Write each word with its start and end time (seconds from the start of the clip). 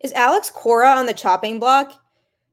Is 0.00 0.12
Alex 0.12 0.50
Cora 0.50 0.90
on 0.90 1.06
the 1.06 1.14
chopping 1.14 1.58
block? 1.58 1.92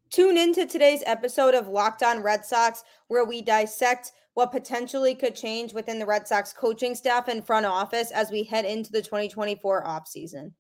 Tune 0.09 0.38
into 0.38 0.66
today's 0.66 1.04
episode 1.05 1.54
of 1.54 1.67
Locked 1.67 2.01
On 2.01 2.23
Red 2.23 2.46
Sox, 2.46 2.83
where 3.08 3.25
we 3.25 3.42
dissect 3.42 4.12
what 4.34 4.52
potentially 4.52 5.13
could 5.13 5.36
change 5.36 5.74
within 5.74 6.00
the 6.00 6.06
Red 6.06 6.26
Sox 6.26 6.54
coaching 6.54 6.96
staff 6.96 7.28
and 7.28 7.46
front 7.46 7.66
office 7.66 8.12
as 8.12 8.32
we 8.32 8.44
head 8.44 8.64
into 8.64 8.92
the 8.92 9.02
2024 9.02 9.84
offseason. 9.84 10.54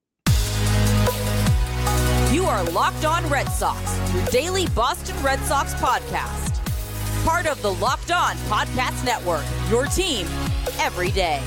You 2.33 2.43
are 2.45 2.63
Locked 2.71 3.05
On 3.05 3.27
Red 3.29 3.47
Sox, 3.47 4.13
your 4.13 4.25
daily 4.25 4.67
Boston 4.67 5.15
Red 5.23 5.39
Sox 5.41 5.73
podcast. 5.75 6.59
Part 7.23 7.45
of 7.45 7.61
the 7.61 7.73
Locked 7.75 8.11
On 8.11 8.35
Podcast 8.49 9.05
Network, 9.05 9.45
your 9.69 9.85
team 9.85 10.27
every 10.79 11.11
day. 11.11 11.41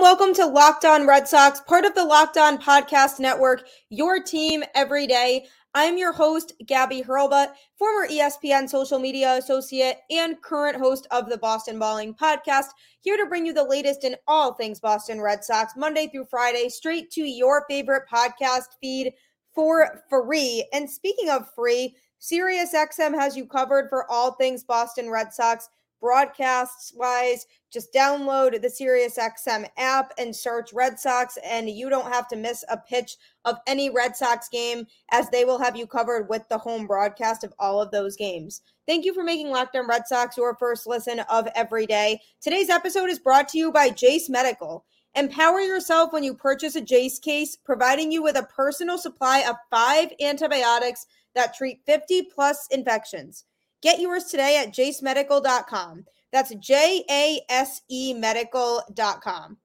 And 0.00 0.04
welcome 0.04 0.32
to 0.32 0.46
Locked 0.46 0.86
On 0.86 1.06
Red 1.06 1.28
Sox, 1.28 1.60
part 1.60 1.84
of 1.84 1.94
the 1.94 2.04
Locked 2.04 2.38
On 2.38 2.56
Podcast 2.56 3.20
Network, 3.20 3.64
your 3.90 4.22
team 4.22 4.64
every 4.74 5.06
day. 5.06 5.44
I'm 5.74 5.98
your 5.98 6.12
host, 6.12 6.54
Gabby 6.66 7.02
Hurlbut, 7.02 7.52
former 7.76 8.08
ESPN 8.08 8.66
social 8.66 8.98
media 8.98 9.34
associate 9.34 9.98
and 10.08 10.40
current 10.40 10.78
host 10.78 11.06
of 11.10 11.28
the 11.28 11.36
Boston 11.36 11.78
Balling 11.78 12.14
podcast, 12.14 12.68
here 13.00 13.18
to 13.18 13.26
bring 13.26 13.44
you 13.44 13.52
the 13.52 13.62
latest 13.62 14.04
in 14.04 14.16
all 14.26 14.54
things 14.54 14.80
Boston 14.80 15.20
Red 15.20 15.44
Sox, 15.44 15.74
Monday 15.76 16.06
through 16.06 16.28
Friday, 16.30 16.70
straight 16.70 17.10
to 17.10 17.20
your 17.20 17.66
favorite 17.68 18.04
podcast 18.10 18.68
feed 18.80 19.12
for 19.54 20.02
free. 20.08 20.66
And 20.72 20.88
speaking 20.88 21.28
of 21.28 21.52
free, 21.54 21.94
SiriusXM 22.22 23.14
has 23.18 23.36
you 23.36 23.44
covered 23.44 23.90
for 23.90 24.10
all 24.10 24.32
things 24.32 24.64
Boston 24.64 25.10
Red 25.10 25.34
Sox 25.34 25.68
broadcasts 26.00 26.92
wise, 26.94 27.46
just 27.72 27.92
download 27.92 28.60
the 28.60 28.68
SiriusXM 28.68 29.68
app 29.76 30.12
and 30.18 30.34
search 30.34 30.72
Red 30.72 30.98
Sox, 30.98 31.38
and 31.44 31.68
you 31.68 31.88
don't 31.88 32.12
have 32.12 32.26
to 32.28 32.36
miss 32.36 32.64
a 32.68 32.76
pitch 32.76 33.16
of 33.44 33.58
any 33.66 33.90
Red 33.90 34.16
Sox 34.16 34.48
game, 34.48 34.86
as 35.12 35.30
they 35.30 35.44
will 35.44 35.58
have 35.58 35.76
you 35.76 35.86
covered 35.86 36.28
with 36.28 36.48
the 36.48 36.58
home 36.58 36.86
broadcast 36.86 37.44
of 37.44 37.54
all 37.58 37.80
of 37.80 37.90
those 37.90 38.16
games. 38.16 38.62
Thank 38.86 39.04
you 39.04 39.14
for 39.14 39.22
making 39.22 39.50
Locked 39.50 39.76
On 39.76 39.86
Red 39.86 40.06
Sox 40.06 40.36
your 40.36 40.56
first 40.56 40.86
listen 40.86 41.20
of 41.30 41.46
every 41.54 41.86
day. 41.86 42.20
Today's 42.40 42.70
episode 42.70 43.10
is 43.10 43.18
brought 43.18 43.48
to 43.50 43.58
you 43.58 43.70
by 43.70 43.90
Jase 43.90 44.28
Medical. 44.28 44.84
Empower 45.14 45.60
yourself 45.60 46.12
when 46.12 46.22
you 46.22 46.34
purchase 46.34 46.76
a 46.76 46.80
Jase 46.80 47.18
case, 47.18 47.56
providing 47.56 48.12
you 48.12 48.22
with 48.22 48.36
a 48.36 48.44
personal 48.44 48.96
supply 48.96 49.40
of 49.48 49.56
five 49.70 50.12
antibiotics 50.20 51.06
that 51.34 51.54
treat 51.54 51.80
50 51.84 52.28
plus 52.34 52.68
infections. 52.70 53.44
Get 53.82 54.00
yours 54.00 54.24
today 54.24 54.58
at 54.58 54.74
jasemedical.com. 54.74 56.04
That's 56.32 56.54
J 56.56 57.04
A 57.10 57.40
S 57.48 57.82
E 57.88 58.14
medical.com. 58.14 59.56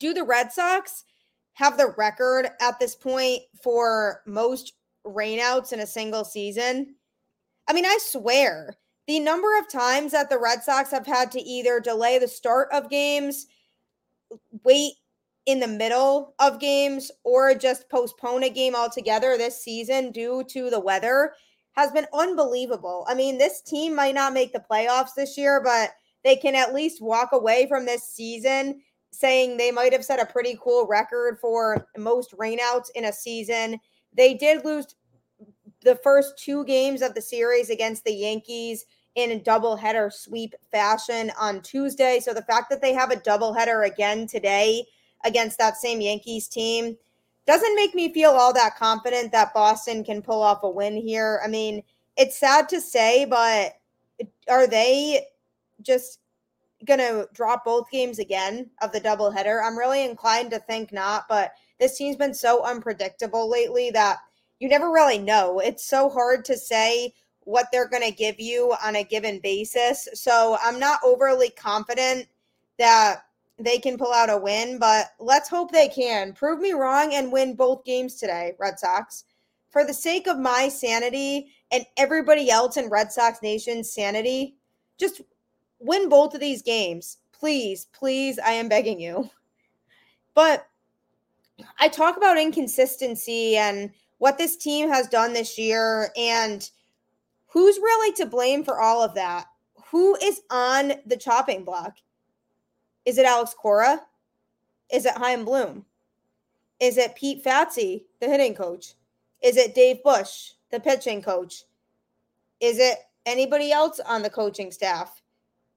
Do 0.00 0.14
the 0.14 0.24
Red 0.24 0.52
Sox 0.52 1.04
have 1.54 1.78
the 1.78 1.94
record 1.96 2.50
at 2.60 2.78
this 2.78 2.94
point 2.94 3.42
for 3.62 4.22
most 4.26 4.74
rainouts 5.06 5.72
in 5.72 5.80
a 5.80 5.86
single 5.86 6.24
season? 6.24 6.96
I 7.68 7.72
mean, 7.72 7.86
I 7.86 7.98
swear 8.00 8.76
the 9.06 9.20
number 9.20 9.58
of 9.58 9.70
times 9.70 10.12
that 10.12 10.28
the 10.28 10.38
Red 10.38 10.62
Sox 10.62 10.90
have 10.90 11.06
had 11.06 11.30
to 11.32 11.40
either 11.40 11.80
delay 11.80 12.18
the 12.18 12.28
start 12.28 12.68
of 12.72 12.90
games, 12.90 13.46
wait 14.64 14.94
in 15.46 15.60
the 15.60 15.68
middle 15.68 16.34
of 16.40 16.58
games, 16.58 17.10
or 17.24 17.54
just 17.54 17.88
postpone 17.88 18.42
a 18.42 18.50
game 18.50 18.74
altogether 18.74 19.38
this 19.38 19.62
season 19.62 20.10
due 20.10 20.42
to 20.48 20.70
the 20.70 20.80
weather 20.80 21.32
has 21.76 21.90
been 21.92 22.06
unbelievable. 22.12 23.06
I 23.08 23.14
mean, 23.14 23.38
this 23.38 23.60
team 23.60 23.94
might 23.94 24.14
not 24.14 24.32
make 24.32 24.52
the 24.52 24.64
playoffs 24.70 25.14
this 25.14 25.36
year, 25.36 25.60
but 25.62 25.90
they 26.24 26.36
can 26.36 26.54
at 26.54 26.74
least 26.74 27.02
walk 27.02 27.30
away 27.32 27.66
from 27.68 27.84
this 27.84 28.08
season 28.08 28.80
saying 29.12 29.56
they 29.56 29.70
might 29.70 29.92
have 29.92 30.04
set 30.04 30.20
a 30.20 30.26
pretty 30.26 30.58
cool 30.62 30.86
record 30.86 31.38
for 31.40 31.86
most 31.96 32.32
rainouts 32.32 32.90
in 32.94 33.06
a 33.06 33.12
season. 33.12 33.78
They 34.12 34.34
did 34.34 34.64
lose 34.64 34.94
the 35.82 35.96
first 35.96 36.38
two 36.38 36.64
games 36.64 37.02
of 37.02 37.14
the 37.14 37.22
series 37.22 37.70
against 37.70 38.04
the 38.04 38.12
Yankees 38.12 38.84
in 39.14 39.32
a 39.32 39.40
doubleheader 39.40 40.12
sweep 40.12 40.54
fashion 40.70 41.30
on 41.38 41.62
Tuesday. 41.62 42.20
So 42.20 42.34
the 42.34 42.42
fact 42.42 42.68
that 42.70 42.82
they 42.82 42.92
have 42.92 43.10
a 43.10 43.16
doubleheader 43.16 43.86
again 43.86 44.26
today 44.26 44.84
against 45.24 45.58
that 45.58 45.76
same 45.76 46.00
Yankees 46.00 46.48
team 46.48 46.96
doesn't 47.46 47.76
make 47.76 47.94
me 47.94 48.12
feel 48.12 48.30
all 48.30 48.52
that 48.52 48.76
confident 48.76 49.32
that 49.32 49.54
Boston 49.54 50.04
can 50.04 50.20
pull 50.20 50.42
off 50.42 50.62
a 50.62 50.68
win 50.68 50.96
here. 50.96 51.40
I 51.44 51.48
mean, 51.48 51.82
it's 52.16 52.38
sad 52.38 52.68
to 52.70 52.80
say, 52.80 53.24
but 53.24 53.74
are 54.48 54.66
they 54.66 55.26
just 55.82 56.20
going 56.84 57.00
to 57.00 57.28
drop 57.32 57.64
both 57.64 57.90
games 57.90 58.18
again 58.18 58.68
of 58.82 58.92
the 58.92 59.00
doubleheader? 59.00 59.64
I'm 59.64 59.78
really 59.78 60.04
inclined 60.04 60.50
to 60.50 60.58
think 60.58 60.92
not, 60.92 61.26
but 61.28 61.52
this 61.78 61.96
team's 61.96 62.16
been 62.16 62.34
so 62.34 62.64
unpredictable 62.64 63.50
lately 63.50 63.90
that 63.90 64.18
you 64.58 64.68
never 64.68 64.90
really 64.90 65.18
know. 65.18 65.60
It's 65.60 65.84
so 65.84 66.08
hard 66.08 66.44
to 66.46 66.56
say 66.56 67.14
what 67.40 67.68
they're 67.70 67.88
going 67.88 68.02
to 68.02 68.10
give 68.10 68.40
you 68.40 68.74
on 68.82 68.96
a 68.96 69.04
given 69.04 69.38
basis. 69.38 70.08
So 70.14 70.58
I'm 70.62 70.80
not 70.80 71.00
overly 71.04 71.50
confident 71.50 72.26
that 72.78 73.22
they 73.58 73.78
can 73.78 73.96
pull 73.96 74.12
out 74.12 74.30
a 74.30 74.36
win, 74.36 74.78
but 74.78 75.12
let's 75.18 75.48
hope 75.48 75.72
they 75.72 75.88
can. 75.88 76.32
Prove 76.32 76.60
me 76.60 76.72
wrong 76.72 77.14
and 77.14 77.32
win 77.32 77.54
both 77.54 77.84
games 77.84 78.16
today, 78.16 78.54
Red 78.58 78.78
Sox. 78.78 79.24
For 79.70 79.84
the 79.84 79.94
sake 79.94 80.26
of 80.26 80.38
my 80.38 80.68
sanity 80.68 81.52
and 81.70 81.84
everybody 81.96 82.50
else 82.50 82.76
in 82.76 82.90
Red 82.90 83.12
Sox 83.12 83.42
Nation's 83.42 83.92
sanity, 83.92 84.56
just 84.98 85.22
win 85.78 86.08
both 86.08 86.34
of 86.34 86.40
these 86.40 86.62
games. 86.62 87.18
Please, 87.32 87.86
please, 87.92 88.38
I 88.38 88.52
am 88.52 88.68
begging 88.68 89.00
you. 89.00 89.30
But 90.34 90.66
I 91.78 91.88
talk 91.88 92.16
about 92.16 92.38
inconsistency 92.38 93.56
and 93.56 93.90
what 94.18 94.38
this 94.38 94.56
team 94.56 94.88
has 94.90 95.08
done 95.08 95.32
this 95.32 95.58
year 95.58 96.10
and 96.16 96.68
who's 97.46 97.76
really 97.78 98.12
to 98.14 98.26
blame 98.26 98.64
for 98.64 98.80
all 98.80 99.02
of 99.02 99.14
that. 99.14 99.46
Who 99.90 100.16
is 100.16 100.42
on 100.50 100.94
the 101.06 101.16
chopping 101.16 101.64
block? 101.64 101.96
Is 103.06 103.18
it 103.18 103.24
Alex 103.24 103.54
Cora? 103.54 104.02
Is 104.92 105.06
it 105.06 105.16
Chaim 105.16 105.44
Bloom? 105.44 105.84
Is 106.80 106.98
it 106.98 107.14
Pete 107.14 107.42
Fatse, 107.42 108.02
the 108.20 108.26
hitting 108.26 108.54
coach? 108.54 108.94
Is 109.42 109.56
it 109.56 109.74
Dave 109.74 110.02
Bush, 110.02 110.52
the 110.70 110.80
pitching 110.80 111.22
coach? 111.22 111.64
Is 112.60 112.78
it 112.78 112.98
anybody 113.24 113.72
else 113.72 114.00
on 114.00 114.22
the 114.22 114.30
coaching 114.30 114.70
staff? 114.70 115.22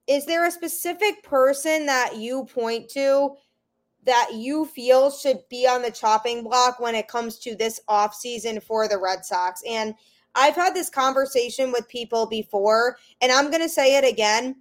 Is 0.07 0.25
there 0.25 0.47
a 0.47 0.51
specific 0.51 1.21
person 1.23 1.85
that 1.85 2.17
you 2.17 2.45
point 2.45 2.89
to 2.89 3.35
that 4.05 4.31
you 4.33 4.65
feel 4.65 5.11
should 5.11 5.47
be 5.49 5.67
on 5.67 5.83
the 5.83 5.91
chopping 5.91 6.43
block 6.43 6.79
when 6.79 6.95
it 6.95 7.07
comes 7.07 7.37
to 7.39 7.55
this 7.55 7.79
offseason 7.87 8.61
for 8.63 8.87
the 8.87 8.97
Red 8.97 9.23
Sox? 9.23 9.61
And 9.69 9.93
I've 10.35 10.55
had 10.55 10.73
this 10.73 10.89
conversation 10.89 11.71
with 11.71 11.87
people 11.87 12.25
before, 12.25 12.97
and 13.21 13.31
I'm 13.31 13.51
going 13.51 13.61
to 13.61 13.69
say 13.69 13.97
it 13.97 14.03
again. 14.03 14.55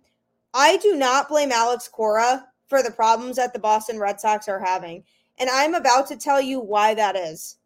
I 0.55 0.77
do 0.79 0.97
not 0.97 1.29
blame 1.29 1.53
Alex 1.53 1.89
Cora 1.89 2.47
for 2.69 2.83
the 2.83 2.91
problems 2.91 3.37
that 3.37 3.53
the 3.53 3.59
Boston 3.59 3.99
Red 3.99 4.21
Sox 4.21 4.49
are 4.49 4.61
having. 4.61 5.05
And 5.39 5.49
I'm 5.51 5.75
about 5.75 6.07
to 6.09 6.17
tell 6.17 6.41
you 6.41 6.61
why 6.61 6.95
that 6.95 7.17
is. 7.17 7.57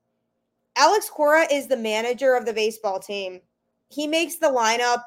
Alex 0.76 1.10
Cora 1.10 1.46
is 1.50 1.66
the 1.66 1.76
manager 1.76 2.34
of 2.34 2.46
the 2.46 2.52
baseball 2.52 2.98
team. 2.98 3.40
He 3.88 4.06
makes 4.06 4.36
the 4.36 4.46
lineup, 4.46 5.02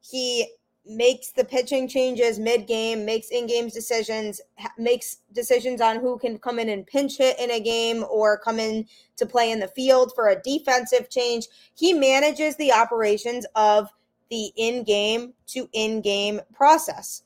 he 0.00 0.46
makes 0.86 1.30
the 1.32 1.44
pitching 1.44 1.86
changes 1.86 2.38
mid 2.38 2.66
game, 2.66 3.04
makes 3.04 3.28
in 3.28 3.46
games 3.46 3.74
decisions, 3.74 4.40
makes 4.78 5.18
decisions 5.32 5.80
on 5.80 5.96
who 5.96 6.18
can 6.18 6.38
come 6.38 6.58
in 6.58 6.70
and 6.70 6.86
pinch 6.86 7.18
hit 7.18 7.38
in 7.38 7.50
a 7.50 7.60
game 7.60 8.04
or 8.10 8.38
come 8.38 8.58
in 8.58 8.86
to 9.16 9.26
play 9.26 9.50
in 9.50 9.60
the 9.60 9.68
field 9.68 10.12
for 10.14 10.28
a 10.28 10.40
defensive 10.40 11.10
change. 11.10 11.48
He 11.74 11.92
manages 11.92 12.56
the 12.56 12.72
operations 12.72 13.46
of 13.54 13.90
the 14.30 14.52
in 14.56 14.84
game 14.84 15.34
to 15.48 15.68
in 15.72 16.00
game 16.00 16.40
process. 16.54 17.24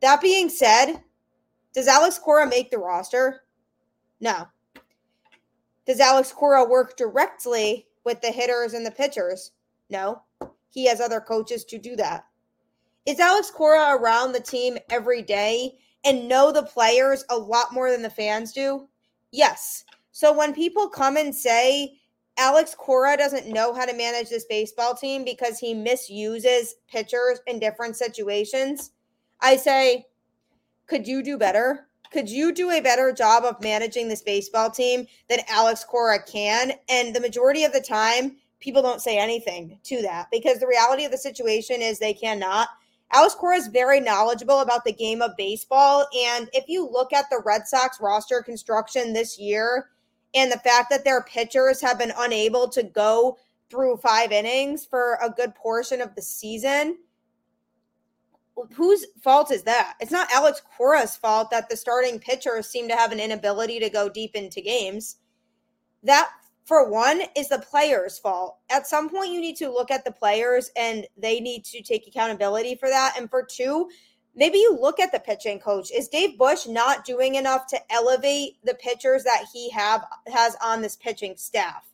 That 0.00 0.20
being 0.20 0.48
said, 0.48 1.02
does 1.76 1.88
Alex 1.88 2.18
Cora 2.18 2.48
make 2.48 2.70
the 2.70 2.78
roster? 2.78 3.42
No. 4.18 4.48
Does 5.84 6.00
Alex 6.00 6.32
Cora 6.32 6.64
work 6.64 6.96
directly 6.96 7.86
with 8.02 8.22
the 8.22 8.32
hitters 8.32 8.72
and 8.72 8.84
the 8.84 8.90
pitchers? 8.90 9.52
No. 9.90 10.22
He 10.70 10.86
has 10.86 11.02
other 11.02 11.20
coaches 11.20 11.66
to 11.66 11.78
do 11.78 11.94
that. 11.96 12.24
Is 13.04 13.20
Alex 13.20 13.50
Cora 13.50 13.94
around 13.94 14.32
the 14.32 14.40
team 14.40 14.78
every 14.88 15.20
day 15.20 15.76
and 16.02 16.26
know 16.26 16.50
the 16.50 16.62
players 16.62 17.26
a 17.28 17.36
lot 17.36 17.74
more 17.74 17.90
than 17.90 18.00
the 18.00 18.08
fans 18.08 18.54
do? 18.54 18.88
Yes. 19.30 19.84
So 20.12 20.32
when 20.32 20.54
people 20.54 20.88
come 20.88 21.18
and 21.18 21.34
say 21.34 21.98
Alex 22.38 22.74
Cora 22.74 23.18
doesn't 23.18 23.52
know 23.52 23.74
how 23.74 23.84
to 23.84 23.94
manage 23.94 24.30
this 24.30 24.46
baseball 24.46 24.94
team 24.94 25.26
because 25.26 25.58
he 25.58 25.74
misuses 25.74 26.76
pitchers 26.88 27.40
in 27.46 27.58
different 27.58 27.96
situations, 27.96 28.92
I 29.42 29.56
say, 29.56 30.06
could 30.86 31.06
you 31.06 31.22
do 31.22 31.36
better? 31.36 31.88
Could 32.12 32.30
you 32.30 32.52
do 32.52 32.70
a 32.70 32.80
better 32.80 33.12
job 33.12 33.44
of 33.44 33.60
managing 33.60 34.08
this 34.08 34.22
baseball 34.22 34.70
team 34.70 35.06
than 35.28 35.40
Alex 35.48 35.84
Cora 35.84 36.22
can? 36.22 36.72
And 36.88 37.14
the 37.14 37.20
majority 37.20 37.64
of 37.64 37.72
the 37.72 37.80
time, 37.80 38.36
people 38.60 38.82
don't 38.82 39.02
say 39.02 39.18
anything 39.18 39.78
to 39.84 40.02
that 40.02 40.28
because 40.30 40.58
the 40.58 40.66
reality 40.66 41.04
of 41.04 41.10
the 41.10 41.18
situation 41.18 41.82
is 41.82 41.98
they 41.98 42.14
cannot. 42.14 42.68
Alex 43.12 43.34
Cora 43.34 43.56
is 43.56 43.68
very 43.68 44.00
knowledgeable 44.00 44.60
about 44.60 44.84
the 44.84 44.92
game 44.92 45.22
of 45.22 45.36
baseball. 45.36 46.06
And 46.16 46.48
if 46.52 46.68
you 46.68 46.88
look 46.88 47.12
at 47.12 47.26
the 47.30 47.42
Red 47.44 47.66
Sox 47.66 48.00
roster 48.00 48.42
construction 48.42 49.12
this 49.12 49.38
year 49.38 49.90
and 50.34 50.50
the 50.50 50.58
fact 50.58 50.90
that 50.90 51.04
their 51.04 51.22
pitchers 51.22 51.80
have 51.80 51.98
been 51.98 52.12
unable 52.18 52.68
to 52.68 52.82
go 52.82 53.38
through 53.70 53.96
five 53.96 54.32
innings 54.32 54.84
for 54.84 55.18
a 55.22 55.30
good 55.30 55.54
portion 55.54 56.00
of 56.00 56.14
the 56.14 56.22
season, 56.22 56.98
whose 58.74 59.06
fault 59.22 59.50
is 59.50 59.62
that? 59.64 59.94
It's 60.00 60.12
not 60.12 60.30
Alex 60.32 60.62
Cora's 60.76 61.16
fault 61.16 61.50
that 61.50 61.68
the 61.68 61.76
starting 61.76 62.18
pitchers 62.18 62.68
seem 62.68 62.88
to 62.88 62.96
have 62.96 63.12
an 63.12 63.20
inability 63.20 63.78
to 63.80 63.90
go 63.90 64.08
deep 64.08 64.34
into 64.34 64.60
games. 64.60 65.16
That, 66.02 66.30
for 66.64 66.90
one, 66.90 67.22
is 67.36 67.48
the 67.48 67.58
player's 67.58 68.18
fault. 68.18 68.58
At 68.70 68.86
some 68.86 69.10
point, 69.10 69.32
you 69.32 69.40
need 69.40 69.56
to 69.56 69.70
look 69.70 69.90
at 69.90 70.04
the 70.04 70.12
players 70.12 70.70
and 70.76 71.06
they 71.16 71.40
need 71.40 71.64
to 71.66 71.82
take 71.82 72.06
accountability 72.06 72.76
for 72.76 72.88
that. 72.88 73.14
And 73.18 73.28
for 73.28 73.42
two, 73.42 73.88
maybe 74.34 74.58
you 74.58 74.76
look 74.80 75.00
at 75.00 75.12
the 75.12 75.20
pitching 75.20 75.58
coach. 75.58 75.90
Is 75.90 76.08
Dave 76.08 76.38
Bush 76.38 76.66
not 76.66 77.04
doing 77.04 77.34
enough 77.34 77.66
to 77.68 77.92
elevate 77.92 78.56
the 78.64 78.74
pitchers 78.74 79.24
that 79.24 79.44
he 79.52 79.70
have 79.70 80.04
has 80.32 80.56
on 80.62 80.80
this 80.80 80.96
pitching 80.96 81.34
staff? 81.36 81.88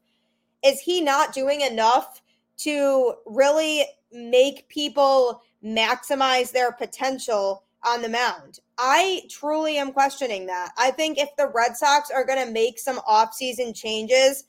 Is 0.65 0.81
he 0.81 1.01
not 1.01 1.35
doing 1.35 1.63
enough 1.63 2.23
to 2.59 3.15
really 3.27 3.85
make 4.13 4.69
people 4.69 5.43
maximize 5.65 6.53
their 6.53 6.73
potential 6.73 7.65
on 7.85 8.03
the 8.03 8.09
mound. 8.09 8.61
I 8.79 9.23
truly 9.29 9.77
am 9.77 9.93
questioning 9.93 10.47
that. 10.47 10.73
I 10.79 10.91
think 10.91 11.19
if 11.19 11.29
the 11.37 11.51
Red 11.53 11.77
Sox 11.77 12.11
are 12.11 12.25
going 12.25 12.45
to 12.45 12.53
make 12.53 12.79
some 12.79 12.99
offseason 12.99 13.75
changes 13.75 14.45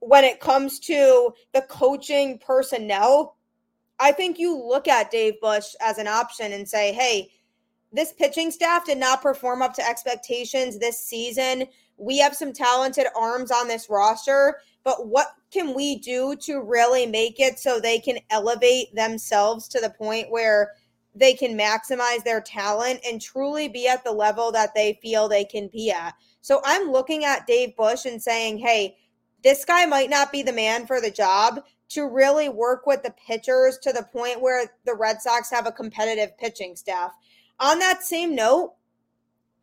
when 0.00 0.24
it 0.24 0.40
comes 0.40 0.78
to 0.80 1.32
the 1.52 1.62
coaching 1.62 2.38
personnel, 2.38 3.36
I 3.98 4.12
think 4.12 4.38
you 4.38 4.56
look 4.56 4.88
at 4.88 5.10
Dave 5.10 5.40
Bush 5.40 5.74
as 5.80 5.98
an 5.98 6.06
option 6.06 6.52
and 6.52 6.68
say, 6.68 6.92
hey, 6.92 7.30
this 7.92 8.12
pitching 8.12 8.50
staff 8.50 8.84
did 8.84 8.98
not 8.98 9.22
perform 9.22 9.62
up 9.62 9.74
to 9.74 9.88
expectations 9.88 10.78
this 10.78 10.98
season. 10.98 11.64
We 11.96 12.18
have 12.18 12.36
some 12.36 12.52
talented 12.52 13.06
arms 13.18 13.50
on 13.50 13.68
this 13.68 13.88
roster, 13.88 14.58
but 14.84 15.06
what 15.06 15.28
can 15.56 15.74
we 15.74 15.96
do 15.96 16.36
to 16.36 16.60
really 16.60 17.06
make 17.06 17.40
it 17.40 17.58
so 17.58 17.80
they 17.80 17.98
can 17.98 18.18
elevate 18.28 18.94
themselves 18.94 19.68
to 19.68 19.80
the 19.80 19.88
point 19.88 20.30
where 20.30 20.72
they 21.14 21.32
can 21.32 21.56
maximize 21.56 22.22
their 22.24 22.42
talent 22.42 23.00
and 23.08 23.22
truly 23.22 23.66
be 23.66 23.88
at 23.88 24.04
the 24.04 24.12
level 24.12 24.52
that 24.52 24.74
they 24.74 24.98
feel 25.00 25.28
they 25.28 25.46
can 25.46 25.70
be 25.72 25.90
at? 25.90 26.12
So 26.42 26.60
I'm 26.62 26.92
looking 26.92 27.24
at 27.24 27.46
Dave 27.46 27.74
Bush 27.74 28.04
and 28.04 28.22
saying, 28.22 28.58
hey, 28.58 28.98
this 29.42 29.64
guy 29.64 29.86
might 29.86 30.10
not 30.10 30.30
be 30.30 30.42
the 30.42 30.52
man 30.52 30.86
for 30.86 31.00
the 31.00 31.10
job 31.10 31.62
to 31.88 32.06
really 32.06 32.50
work 32.50 32.86
with 32.86 33.02
the 33.02 33.14
pitchers 33.26 33.78
to 33.78 33.92
the 33.92 34.02
point 34.02 34.42
where 34.42 34.70
the 34.84 34.94
Red 34.94 35.22
Sox 35.22 35.50
have 35.50 35.66
a 35.66 35.72
competitive 35.72 36.36
pitching 36.36 36.76
staff. 36.76 37.12
On 37.60 37.78
that 37.78 38.02
same 38.02 38.34
note, 38.34 38.74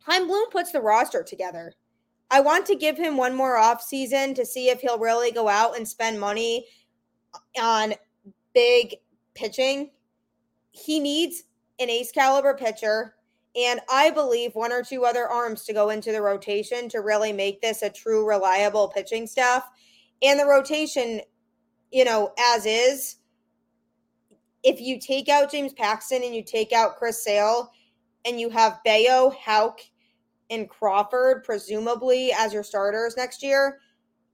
Chaim 0.00 0.26
Bloom 0.26 0.50
puts 0.50 0.72
the 0.72 0.80
roster 0.80 1.22
together. 1.22 1.72
I 2.34 2.40
want 2.40 2.66
to 2.66 2.74
give 2.74 2.96
him 2.96 3.16
one 3.16 3.36
more 3.36 3.56
off 3.56 3.80
season 3.80 4.34
to 4.34 4.44
see 4.44 4.68
if 4.68 4.80
he'll 4.80 4.98
really 4.98 5.30
go 5.30 5.48
out 5.48 5.76
and 5.76 5.86
spend 5.86 6.18
money 6.18 6.66
on 7.62 7.94
big 8.52 8.96
pitching. 9.36 9.90
He 10.72 10.98
needs 10.98 11.44
an 11.78 11.90
ace 11.90 12.10
caliber 12.10 12.52
pitcher 12.54 13.14
and 13.54 13.78
I 13.88 14.10
believe 14.10 14.56
one 14.56 14.72
or 14.72 14.82
two 14.82 15.04
other 15.04 15.28
arms 15.28 15.62
to 15.66 15.72
go 15.72 15.90
into 15.90 16.10
the 16.10 16.22
rotation 16.22 16.88
to 16.88 17.02
really 17.02 17.32
make 17.32 17.60
this 17.60 17.82
a 17.82 17.88
true 17.88 18.28
reliable 18.28 18.88
pitching 18.88 19.28
staff. 19.28 19.70
And 20.20 20.40
the 20.40 20.46
rotation, 20.46 21.20
you 21.92 22.04
know, 22.04 22.32
as 22.36 22.66
is, 22.66 23.18
if 24.64 24.80
you 24.80 24.98
take 24.98 25.28
out 25.28 25.52
James 25.52 25.72
Paxton 25.72 26.24
and 26.24 26.34
you 26.34 26.42
take 26.42 26.72
out 26.72 26.96
Chris 26.96 27.22
Sale 27.22 27.70
and 28.24 28.40
you 28.40 28.50
have 28.50 28.80
Bello, 28.84 29.32
Houck, 29.40 29.78
and 30.50 30.68
Crawford, 30.68 31.44
presumably 31.44 32.32
as 32.32 32.52
your 32.52 32.62
starters 32.62 33.16
next 33.16 33.42
year, 33.42 33.78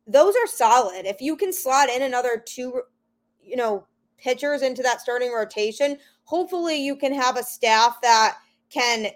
those 0.07 0.35
are 0.37 0.47
solid. 0.47 1.07
If 1.07 1.21
you 1.21 1.37
can 1.37 1.53
slot 1.53 1.89
in 1.89 2.03
another 2.03 2.43
two, 2.45 2.83
you 3.41 3.57
know, 3.57 3.87
pitchers 4.19 4.63
into 4.63 4.83
that 4.83 5.01
starting 5.01 5.33
rotation, 5.33 5.99
hopefully 6.25 6.77
you 6.77 6.97
can 6.97 7.15
have 7.15 7.37
a 7.37 7.43
staff 7.43 8.01
that 8.03 8.37
can 8.71 9.07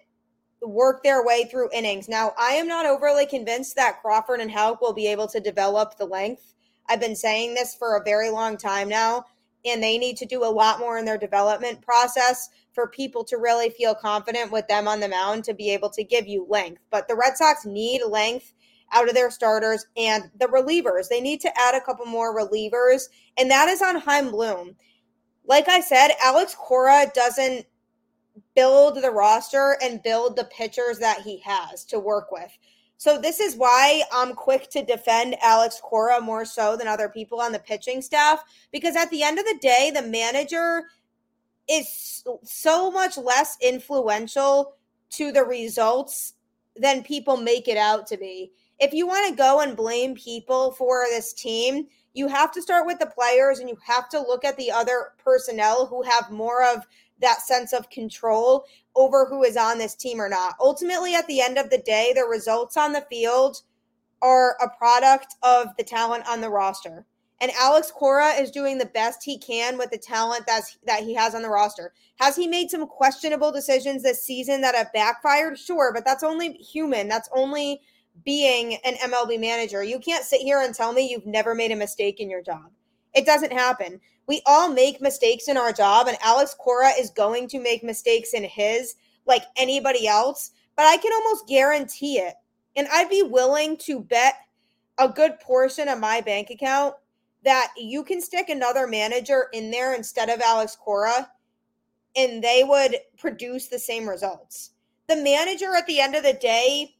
work 0.62 1.02
their 1.02 1.25
way 1.25 1.44
through 1.44 1.69
innings. 1.73 2.08
Now, 2.08 2.32
I 2.38 2.52
am 2.52 2.67
not 2.67 2.87
overly 2.87 3.26
convinced 3.26 3.76
that 3.76 4.00
Crawford 4.00 4.41
and 4.41 4.50
Houck 4.50 4.81
will 4.81 4.94
be 4.94 5.06
able 5.06 5.29
to 5.29 5.41
develop 5.41 5.96
the 5.96 6.06
length. 6.06 6.55
I've 6.88 7.00
been 7.00 7.17
saying 7.17 7.55
this 7.55 7.75
for 7.75 7.96
a 7.96 8.05
very 8.05 8.31
long 8.31 8.56
time 8.56 8.88
now, 8.88 9.25
and 9.64 9.82
they 9.82 9.99
need 9.99 10.17
to 10.19 10.26
do 10.26 10.44
a 10.44 10.46
lot 10.46 10.79
more 10.79 10.99
in 10.99 11.05
their 11.05 11.19
development 11.19 11.82
process 11.82 12.49
for 12.75 12.88
people 12.88 13.25
to 13.25 13.37
really 13.37 13.71
feel 13.71 13.94
confident 13.94 14.50
with 14.50 14.67
them 14.69 14.88
on 14.88 15.00
the 15.00 15.09
mound 15.09 15.44
to 15.44 15.55
be 15.55 15.71
able 15.71 15.91
to 15.91 16.05
give 16.05 16.26
you 16.26 16.47
length. 16.49 16.82
But 16.91 17.09
the 17.09 17.15
Red 17.15 17.37
Sox 17.37 17.65
need 17.65 18.03
length 18.06 18.53
out 18.93 19.09
of 19.09 19.15
their 19.15 19.31
starters 19.31 19.87
and 19.97 20.31
the 20.38 20.47
relievers. 20.47 21.09
They 21.09 21.21
need 21.21 21.41
to 21.43 21.59
add 21.59 21.75
a 21.75 21.81
couple 21.81 22.06
more 22.06 22.37
relievers, 22.37 23.09
and 23.38 23.50
that 23.50 23.69
is 23.69 23.81
on 23.81 24.00
Chaim 24.00 24.31
Bloom. 24.31 24.76
Like 25.47 25.69
I 25.69 25.81
said, 25.81 26.11
Alex 26.23 26.55
Cora 26.55 27.06
doesn't 27.15 27.67
build 28.55 28.97
the 28.97 29.11
roster 29.11 29.77
and 29.82 30.03
build 30.03 30.37
the 30.37 30.44
pitchers 30.44 30.99
that 30.99 31.20
he 31.20 31.38
has 31.41 31.85
to 31.87 31.99
work 31.99 32.31
with. 32.32 32.50
So 32.97 33.19
this 33.20 33.41
is 33.41 33.56
why 33.56 34.03
I'm 34.12 34.35
quick 34.35 34.70
to 34.70 34.85
defend 34.85 35.37
Alex 35.43 35.81
Cora 35.82 36.20
more 36.20 36.44
so 36.44 36.77
than 36.77 36.88
other 36.88 37.09
people 37.09 37.41
on 37.41 37.53
the 37.53 37.59
pitching 37.59 38.00
staff 38.00 38.44
because 38.73 38.97
at 38.97 39.11
the 39.11 39.23
end 39.23 39.38
of 39.38 39.44
the 39.44 39.59
day, 39.61 39.91
the 39.94 40.03
manager 40.03 40.85
is 41.69 42.25
so 42.43 42.91
much 42.91 43.17
less 43.17 43.57
influential 43.61 44.75
to 45.11 45.33
the 45.33 45.45
results 45.45 46.35
than 46.77 47.03
people 47.03 47.37
make 47.37 47.69
it 47.69 47.77
out 47.77 48.07
to 48.09 48.17
be. 48.17 48.53
If 48.81 48.93
you 48.93 49.07
want 49.07 49.29
to 49.31 49.37
go 49.37 49.61
and 49.61 49.77
blame 49.77 50.15
people 50.15 50.73
for 50.73 51.07
this 51.09 51.33
team, 51.33 51.87
you 52.13 52.29
have 52.29 52.53
to 52.53 52.63
start 52.63 52.87
with 52.87 52.99
the 52.99 53.07
players 53.07 53.59
and 53.59 53.69
you 53.69 53.79
have 53.85 54.09
to 54.11 54.19
look 54.19 54.45
at 54.45 54.57
the 54.57 54.71
other 54.71 55.13
personnel 55.19 55.87
who 55.87 56.03
have 56.03 56.31
more 56.31 56.65
of 56.65 56.85
that 57.21 57.41
sense 57.41 57.73
of 57.73 57.91
control 57.91 58.65
over 58.97 59.25
who 59.27 59.45
is 59.45 59.57
on 59.57 59.79
this 59.79 59.95
team 59.95 60.21
or 60.21 60.29
not. 60.29 60.55
Ultimately, 60.61 61.15
at 61.15 61.27
the 61.27 61.41
end 61.41 61.59
of 61.59 61.71
the 61.71 61.79
day, 61.79 62.13
the 62.15 62.25
results 62.25 62.77
on 62.77 62.93
the 62.93 63.07
field 63.09 63.63
are 64.23 64.57
a 64.61 64.69
product 64.77 65.35
of 65.43 65.69
the 65.77 65.85
talent 65.85 66.25
on 66.29 66.41
the 66.41 66.51
roster. 66.51 67.07
And 67.44 67.52
Alex 67.61 67.91
Cora 67.91 68.31
is 68.31 68.50
doing 68.50 68.79
the 68.79 68.87
best 68.87 69.23
he 69.23 69.37
can 69.37 69.76
with 69.76 69.91
the 69.91 69.99
talent 69.99 70.46
that's 70.46 70.79
that 70.87 71.02
he 71.02 71.12
has 71.12 71.35
on 71.35 71.43
the 71.43 71.50
roster. 71.50 71.93
Has 72.19 72.34
he 72.34 72.46
made 72.46 72.70
some 72.70 72.86
questionable 72.86 73.53
decisions 73.53 74.03
this 74.03 74.24
season 74.24 74.63
that 74.63 74.74
have 74.74 74.91
backfired? 74.94 75.58
Sure, 75.58 75.93
but 75.93 76.06
that's 76.06 76.24
only 76.24 76.55
human. 76.55 77.06
That's 77.06 77.29
only 77.36 77.82
being 78.24 78.79
an 78.86 78.94
MLB 78.94 79.39
manager. 79.39 79.84
You 79.84 79.98
can't 79.98 80.24
sit 80.24 80.41
here 80.41 80.63
and 80.63 80.74
tell 80.74 80.94
me 80.94 81.06
you've 81.06 81.27
never 81.27 81.55
made 81.55 81.70
a 81.70 81.77
mistake 81.77 82.19
in 82.19 82.31
your 82.31 82.41
job. 82.41 82.70
It 83.15 83.27
doesn't 83.27 83.53
happen. 83.53 84.01
We 84.27 84.41
all 84.46 84.70
make 84.70 85.03
mistakes 85.03 85.46
in 85.46 85.58
our 85.58 85.70
job, 85.70 86.06
and 86.06 86.17
Alex 86.22 86.56
Cora 86.58 86.93
is 86.98 87.10
going 87.10 87.48
to 87.48 87.60
make 87.60 87.84
mistakes 87.84 88.32
in 88.32 88.44
his 88.44 88.94
like 89.27 89.43
anybody 89.58 90.08
else, 90.08 90.53
but 90.77 90.86
I 90.86 90.96
can 90.96 91.13
almost 91.13 91.46
guarantee 91.46 92.20
it. 92.20 92.36
And 92.74 92.89
I'd 92.91 93.10
be 93.10 93.22
willing 93.22 93.77
to 93.82 94.01
bet 94.01 94.36
a 94.96 95.10
good 95.10 95.41
portion 95.41 95.89
of 95.89 96.01
my 96.01 96.22
bank 96.22 96.48
account 96.48 96.94
that 97.44 97.72
you 97.77 98.03
can 98.03 98.20
stick 98.20 98.48
another 98.48 98.86
manager 98.86 99.48
in 99.53 99.70
there 99.70 99.94
instead 99.94 100.29
of 100.29 100.41
Alex 100.41 100.77
Cora 100.77 101.31
and 102.17 102.43
they 102.43 102.65
would 102.65 102.96
produce 103.19 103.69
the 103.69 103.79
same 103.79 104.08
results. 104.08 104.70
The 105.08 105.17
manager 105.17 105.74
at 105.77 105.86
the 105.86 106.01
end 106.01 106.15
of 106.15 106.22
the 106.22 106.32
day 106.32 106.94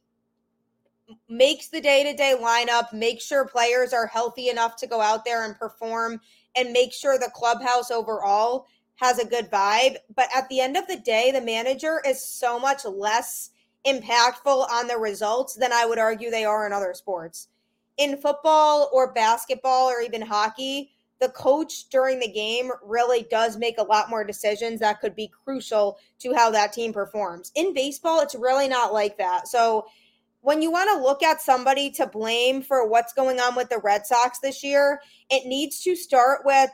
makes 1.29 1.69
the 1.69 1.81
day-to-day 1.81 2.35
lineup, 2.41 2.91
makes 2.93 3.25
sure 3.25 3.47
players 3.47 3.93
are 3.93 4.07
healthy 4.07 4.49
enough 4.49 4.75
to 4.77 4.87
go 4.87 5.01
out 5.01 5.25
there 5.25 5.45
and 5.45 5.57
perform 5.57 6.19
and 6.55 6.71
make 6.71 6.93
sure 6.93 7.17
the 7.17 7.31
clubhouse 7.33 7.91
overall 7.91 8.65
has 8.95 9.19
a 9.19 9.27
good 9.27 9.51
vibe, 9.51 9.97
but 10.15 10.29
at 10.35 10.47
the 10.49 10.61
end 10.61 10.77
of 10.77 10.87
the 10.87 10.97
day 10.97 11.31
the 11.31 11.41
manager 11.41 12.01
is 12.05 12.21
so 12.21 12.59
much 12.59 12.85
less 12.85 13.49
impactful 13.85 14.69
on 14.69 14.87
the 14.87 14.97
results 14.97 15.55
than 15.55 15.73
I 15.73 15.85
would 15.85 15.99
argue 15.99 16.31
they 16.31 16.45
are 16.45 16.65
in 16.65 16.73
other 16.73 16.93
sports 16.93 17.49
in 17.97 18.17
football 18.17 18.89
or 18.93 19.13
basketball 19.13 19.89
or 19.89 20.01
even 20.01 20.21
hockey, 20.21 20.91
the 21.19 21.29
coach 21.29 21.87
during 21.89 22.19
the 22.19 22.31
game 22.31 22.71
really 22.83 23.25
does 23.31 23.57
make 23.57 23.77
a 23.77 23.83
lot 23.83 24.09
more 24.09 24.23
decisions 24.23 24.79
that 24.81 24.99
could 24.99 25.15
be 25.15 25.31
crucial 25.43 25.97
to 26.19 26.33
how 26.33 26.51
that 26.51 26.73
team 26.73 26.91
performs. 26.91 27.51
In 27.55 27.73
baseball, 27.73 28.21
it's 28.21 28.35
really 28.35 28.67
not 28.67 28.93
like 28.93 29.17
that. 29.17 29.47
So, 29.47 29.85
when 30.41 30.61
you 30.61 30.69
want 30.69 30.91
to 30.93 31.01
look 31.01 31.23
at 31.23 31.41
somebody 31.41 31.89
to 31.89 32.05
blame 32.05 32.61
for 32.61 32.87
what's 32.87 33.13
going 33.13 33.39
on 33.39 33.55
with 33.55 33.69
the 33.69 33.79
Red 33.79 34.05
Sox 34.05 34.37
this 34.37 34.63
year, 34.63 35.01
it 35.31 35.47
needs 35.47 35.79
to 35.79 35.95
start 35.95 36.41
with 36.45 36.69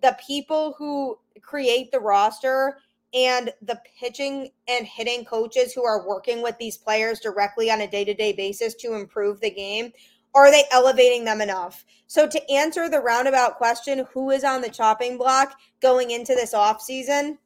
the 0.00 0.16
people 0.26 0.74
who 0.78 1.18
create 1.42 1.92
the 1.92 2.00
roster 2.00 2.78
and 3.12 3.52
the 3.60 3.78
pitching 3.98 4.50
and 4.68 4.86
hitting 4.86 5.26
coaches 5.26 5.74
who 5.74 5.84
are 5.84 6.08
working 6.08 6.42
with 6.42 6.56
these 6.58 6.78
players 6.78 7.20
directly 7.20 7.70
on 7.70 7.82
a 7.82 7.90
day 7.90 8.04
to 8.04 8.14
day 8.14 8.32
basis 8.32 8.74
to 8.76 8.94
improve 8.94 9.40
the 9.40 9.50
game 9.50 9.92
Are 10.34 10.50
they 10.50 10.64
elevating 10.70 11.24
them 11.24 11.40
enough? 11.40 11.84
So, 12.06 12.26
to 12.26 12.50
answer 12.50 12.88
the 12.88 13.00
roundabout 13.00 13.56
question, 13.56 14.06
who 14.12 14.30
is 14.30 14.44
on 14.44 14.62
the 14.62 14.68
chopping 14.68 15.18
block 15.18 15.58
going 15.80 16.10
into 16.10 16.34
this 16.34 16.54
offseason? 16.54 17.38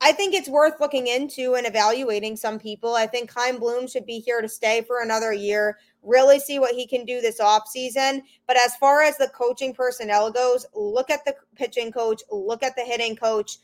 I 0.00 0.12
think 0.12 0.34
it's 0.34 0.48
worth 0.48 0.78
looking 0.78 1.06
into 1.06 1.54
and 1.54 1.66
evaluating 1.66 2.36
some 2.36 2.58
people. 2.58 2.94
I 2.94 3.06
think 3.06 3.32
Chaim 3.32 3.58
Bloom 3.58 3.88
should 3.88 4.04
be 4.04 4.18
here 4.18 4.42
to 4.42 4.48
stay 4.48 4.82
for 4.82 5.00
another 5.00 5.32
year, 5.32 5.78
really 6.02 6.38
see 6.38 6.58
what 6.58 6.74
he 6.74 6.86
can 6.86 7.06
do 7.06 7.20
this 7.20 7.40
offseason. 7.40 8.22
But 8.46 8.58
as 8.58 8.76
far 8.76 9.02
as 9.02 9.16
the 9.16 9.28
coaching 9.28 9.72
personnel 9.72 10.30
goes, 10.30 10.66
look 10.74 11.10
at 11.10 11.24
the 11.24 11.34
pitching 11.54 11.92
coach, 11.92 12.22
look 12.30 12.62
at 12.62 12.76
the 12.76 12.82
hitting 12.82 13.16
coach, 13.16 13.58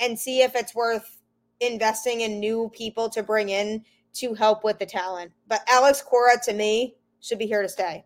and 0.00 0.18
see 0.18 0.42
if 0.42 0.54
it's 0.54 0.74
worth 0.74 1.18
investing 1.60 2.20
in 2.20 2.38
new 2.38 2.70
people 2.74 3.08
to 3.10 3.22
bring 3.22 3.48
in 3.48 3.84
to 4.14 4.34
help 4.34 4.64
with 4.64 4.78
the 4.78 4.86
talent. 4.86 5.32
But 5.48 5.62
Alex 5.68 6.02
Cora, 6.02 6.38
to 6.44 6.52
me, 6.52 6.94
should 7.20 7.38
be 7.38 7.46
here 7.46 7.62
to 7.62 7.68
stay. 7.68 8.04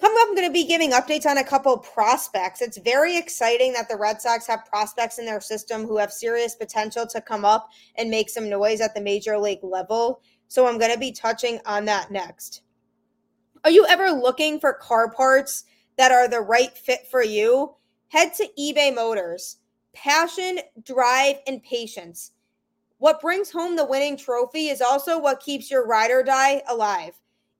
Coming 0.00 0.18
up, 0.20 0.28
I'm 0.28 0.34
going 0.34 0.48
to 0.48 0.52
be 0.52 0.66
giving 0.66 0.90
updates 0.90 1.24
on 1.24 1.38
a 1.38 1.44
couple 1.44 1.78
prospects. 1.78 2.60
It's 2.60 2.78
very 2.78 3.16
exciting 3.16 3.72
that 3.74 3.88
the 3.88 3.96
Red 3.96 4.20
Sox 4.20 4.46
have 4.48 4.66
prospects 4.66 5.18
in 5.18 5.24
their 5.24 5.40
system 5.40 5.86
who 5.86 5.96
have 5.96 6.12
serious 6.12 6.54
potential 6.54 7.06
to 7.06 7.20
come 7.20 7.44
up 7.44 7.70
and 7.96 8.10
make 8.10 8.28
some 8.28 8.50
noise 8.50 8.80
at 8.80 8.94
the 8.94 9.00
major 9.00 9.38
league 9.38 9.62
level. 9.62 10.20
So 10.48 10.66
I'm 10.66 10.78
going 10.78 10.92
to 10.92 10.98
be 10.98 11.12
touching 11.12 11.60
on 11.64 11.84
that 11.86 12.10
next. 12.10 12.62
Are 13.64 13.70
you 13.70 13.86
ever 13.86 14.10
looking 14.10 14.60
for 14.60 14.74
car 14.74 15.10
parts 15.10 15.64
that 15.96 16.12
are 16.12 16.28
the 16.28 16.40
right 16.40 16.76
fit 16.76 17.06
for 17.10 17.22
you? 17.22 17.74
Head 18.08 18.34
to 18.34 18.48
eBay 18.58 18.94
Motors. 18.94 19.58
Passion, 19.94 20.58
drive, 20.82 21.36
and 21.46 21.62
patience. 21.62 22.32
What 22.98 23.20
brings 23.20 23.50
home 23.50 23.76
the 23.76 23.86
winning 23.86 24.16
trophy 24.16 24.68
is 24.68 24.82
also 24.82 25.18
what 25.18 25.40
keeps 25.40 25.70
your 25.70 25.86
ride 25.86 26.10
or 26.10 26.22
die 26.22 26.62
alive 26.68 27.14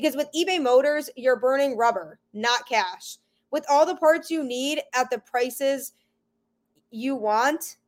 Because 0.00 0.14
with 0.14 0.28
eBay 0.32 0.62
Motors, 0.62 1.10
you're 1.16 1.40
burning 1.40 1.76
rubber, 1.76 2.20
not 2.32 2.68
cash. 2.68 3.16
With 3.50 3.64
all 3.68 3.84
the 3.84 3.96
parts 3.96 4.30
you 4.30 4.44
need 4.44 4.80
at 4.94 5.10
the 5.10 5.18
prices 5.18 5.92
you 6.92 7.16
want, 7.16 7.78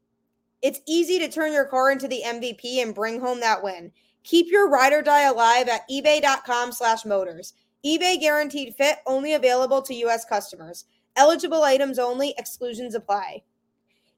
it's 0.61 0.81
easy 0.89 1.21
to 1.21 1.29
turn 1.29 1.53
your 1.53 1.67
car 1.67 1.93
into 1.93 2.09
the 2.09 2.23
MVP 2.27 2.83
and 2.83 2.97
bring 2.97 3.21
home 3.21 3.39
that 3.39 3.63
win. 3.63 3.93
Keep 4.25 4.51
your 4.51 4.69
ride 4.69 4.93
or 4.93 5.03
die 5.03 5.29
alive 5.29 5.69
at 5.69 5.89
ebay.com 5.89 6.73
slash 6.73 7.05
motors. 7.05 7.55
eBay 7.87 8.19
guaranteed 8.19 8.75
fit 8.75 8.97
only 9.07 9.35
available 9.35 9.81
to 9.81 9.95
U.S. 9.95 10.25
customers. 10.25 10.87
Eligible 11.15 11.63
items 11.63 12.01
only, 12.01 12.35
exclusions 12.39 12.97
apply. 12.97 13.41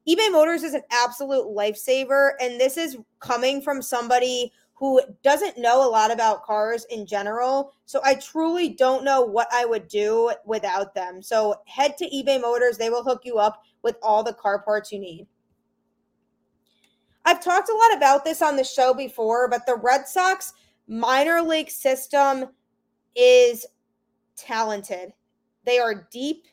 eBay 0.09 0.31
Motors 0.31 0.63
is 0.63 0.73
an 0.73 0.81
absolute 0.91 1.45
lifesaver, 1.45 2.31
and 2.41 2.59
this 2.59 2.75
is 2.75 2.97
coming 3.19 3.61
from 3.61 3.83
somebody 3.83 4.51
who 4.73 4.99
doesn't 5.23 5.57
know 5.57 5.87
a 5.87 5.89
lot 5.89 6.11
about 6.11 6.43
cars 6.43 6.85
in 6.89 7.05
general. 7.05 7.73
So 7.85 8.01
I 8.03 8.15
truly 8.15 8.69
don't 8.69 9.03
know 9.03 9.21
what 9.21 9.47
I 9.53 9.65
would 9.65 9.87
do 9.87 10.33
without 10.45 10.93
them. 10.95 11.21
So 11.21 11.55
head 11.67 11.95
to 11.97 12.09
eBay 12.09 12.41
Motors, 12.41 12.77
they 12.77 12.89
will 12.89 13.03
hook 13.03 13.21
you 13.23 13.37
up 13.37 13.63
with 13.83 13.95
all 14.01 14.23
the 14.23 14.33
car 14.33 14.61
parts 14.63 14.91
you 14.91 14.99
need. 14.99 15.27
I've 17.25 17.41
talked 17.41 17.69
a 17.69 17.73
lot 17.73 17.97
about 17.97 18.25
this 18.25 18.41
on 18.41 18.57
the 18.57 18.63
show 18.63 18.93
before, 18.93 19.47
but 19.47 19.65
the 19.65 19.75
Red 19.75 20.07
Sox 20.07 20.53
minor 20.87 21.41
league 21.41 21.69
system 21.69 22.47
is 23.15 23.65
talented. 24.35 25.13
They 25.65 25.79
are 25.79 26.07
deep 26.11 26.47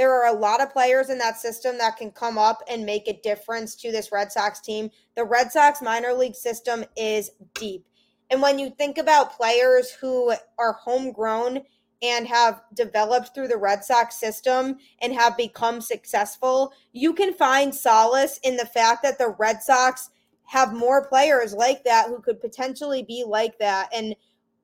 there 0.00 0.14
are 0.14 0.34
a 0.34 0.38
lot 0.38 0.62
of 0.62 0.72
players 0.72 1.10
in 1.10 1.18
that 1.18 1.38
system 1.38 1.76
that 1.76 1.98
can 1.98 2.10
come 2.10 2.38
up 2.38 2.62
and 2.70 2.86
make 2.86 3.06
a 3.06 3.20
difference 3.20 3.76
to 3.76 3.92
this 3.92 4.10
Red 4.10 4.32
Sox 4.32 4.58
team. 4.58 4.88
The 5.14 5.26
Red 5.26 5.52
Sox 5.52 5.82
minor 5.82 6.14
league 6.14 6.34
system 6.34 6.86
is 6.96 7.30
deep. 7.52 7.84
And 8.30 8.40
when 8.40 8.58
you 8.58 8.70
think 8.70 8.96
about 8.96 9.36
players 9.36 9.90
who 9.90 10.32
are 10.58 10.72
homegrown 10.72 11.60
and 12.00 12.26
have 12.26 12.62
developed 12.72 13.34
through 13.34 13.48
the 13.48 13.58
Red 13.58 13.84
Sox 13.84 14.18
system 14.18 14.78
and 15.02 15.12
have 15.12 15.36
become 15.36 15.82
successful, 15.82 16.72
you 16.92 17.12
can 17.12 17.34
find 17.34 17.74
solace 17.74 18.40
in 18.42 18.56
the 18.56 18.64
fact 18.64 19.02
that 19.02 19.18
the 19.18 19.36
Red 19.38 19.62
Sox 19.62 20.08
have 20.46 20.72
more 20.72 21.06
players 21.08 21.52
like 21.52 21.84
that 21.84 22.06
who 22.06 22.22
could 22.22 22.40
potentially 22.40 23.02
be 23.02 23.22
like 23.22 23.58
that. 23.58 23.90
And 23.94 24.16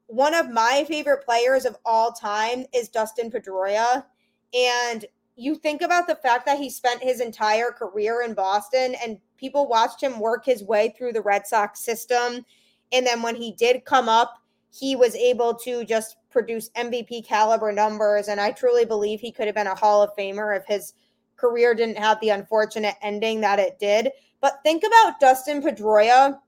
one 0.07 0.33
of 0.33 0.49
my 0.49 0.87
favorite 0.89 1.27
players 1.27 1.67
of 1.67 1.77
all 1.85 2.13
time 2.13 2.65
is 2.73 2.89
Dustin 2.89 3.31
Pedroia. 3.31 4.03
And 4.55 5.05
you 5.37 5.55
think 5.55 5.83
about 5.83 6.07
the 6.07 6.17
fact 6.17 6.47
that 6.47 6.59
he 6.59 6.71
spent 6.71 7.03
his 7.03 7.21
entire 7.21 7.71
career 7.71 8.23
in 8.23 8.33
Boston 8.33 8.97
and 9.05 9.19
people 9.37 9.69
watched 9.69 10.03
him 10.03 10.19
work 10.19 10.45
his 10.45 10.65
way 10.65 10.95
through 10.97 11.13
the 11.13 11.21
Red 11.21 11.47
Sox 11.47 11.81
system. 11.81 12.45
And 12.93 13.07
then 13.07 13.21
when 13.21 13.37
he 13.37 13.53
did 13.53 13.85
come 13.85 14.09
up, 14.09 14.41
he 14.73 14.97
was 14.97 15.15
able 15.15 15.55
to 15.55 15.85
just 15.85 16.17
produce 16.31 16.71
MVP 16.71 17.27
caliber 17.27 17.71
numbers. 17.71 18.29
And 18.29 18.41
I 18.41 18.51
truly 18.51 18.87
believe 18.87 19.21
he 19.21 19.31
could 19.31 19.47
have 19.47 19.55
been 19.55 19.67
a 19.67 19.75
Hall 19.75 20.03
of 20.03 20.11
Famer 20.17 20.57
if 20.57 20.65
his 20.67 20.95
career 21.37 21.75
didn't 21.75 21.99
have 21.99 22.19
the 22.21 22.31
unfortunate 22.31 22.95
ending 23.03 23.43
that 23.43 23.59
it 23.59 23.79
did. 23.79 24.11
But 24.41 24.61
think 24.63 24.85
about 24.85 25.21
Dustin 25.21 25.63
Pedroia 25.63 26.39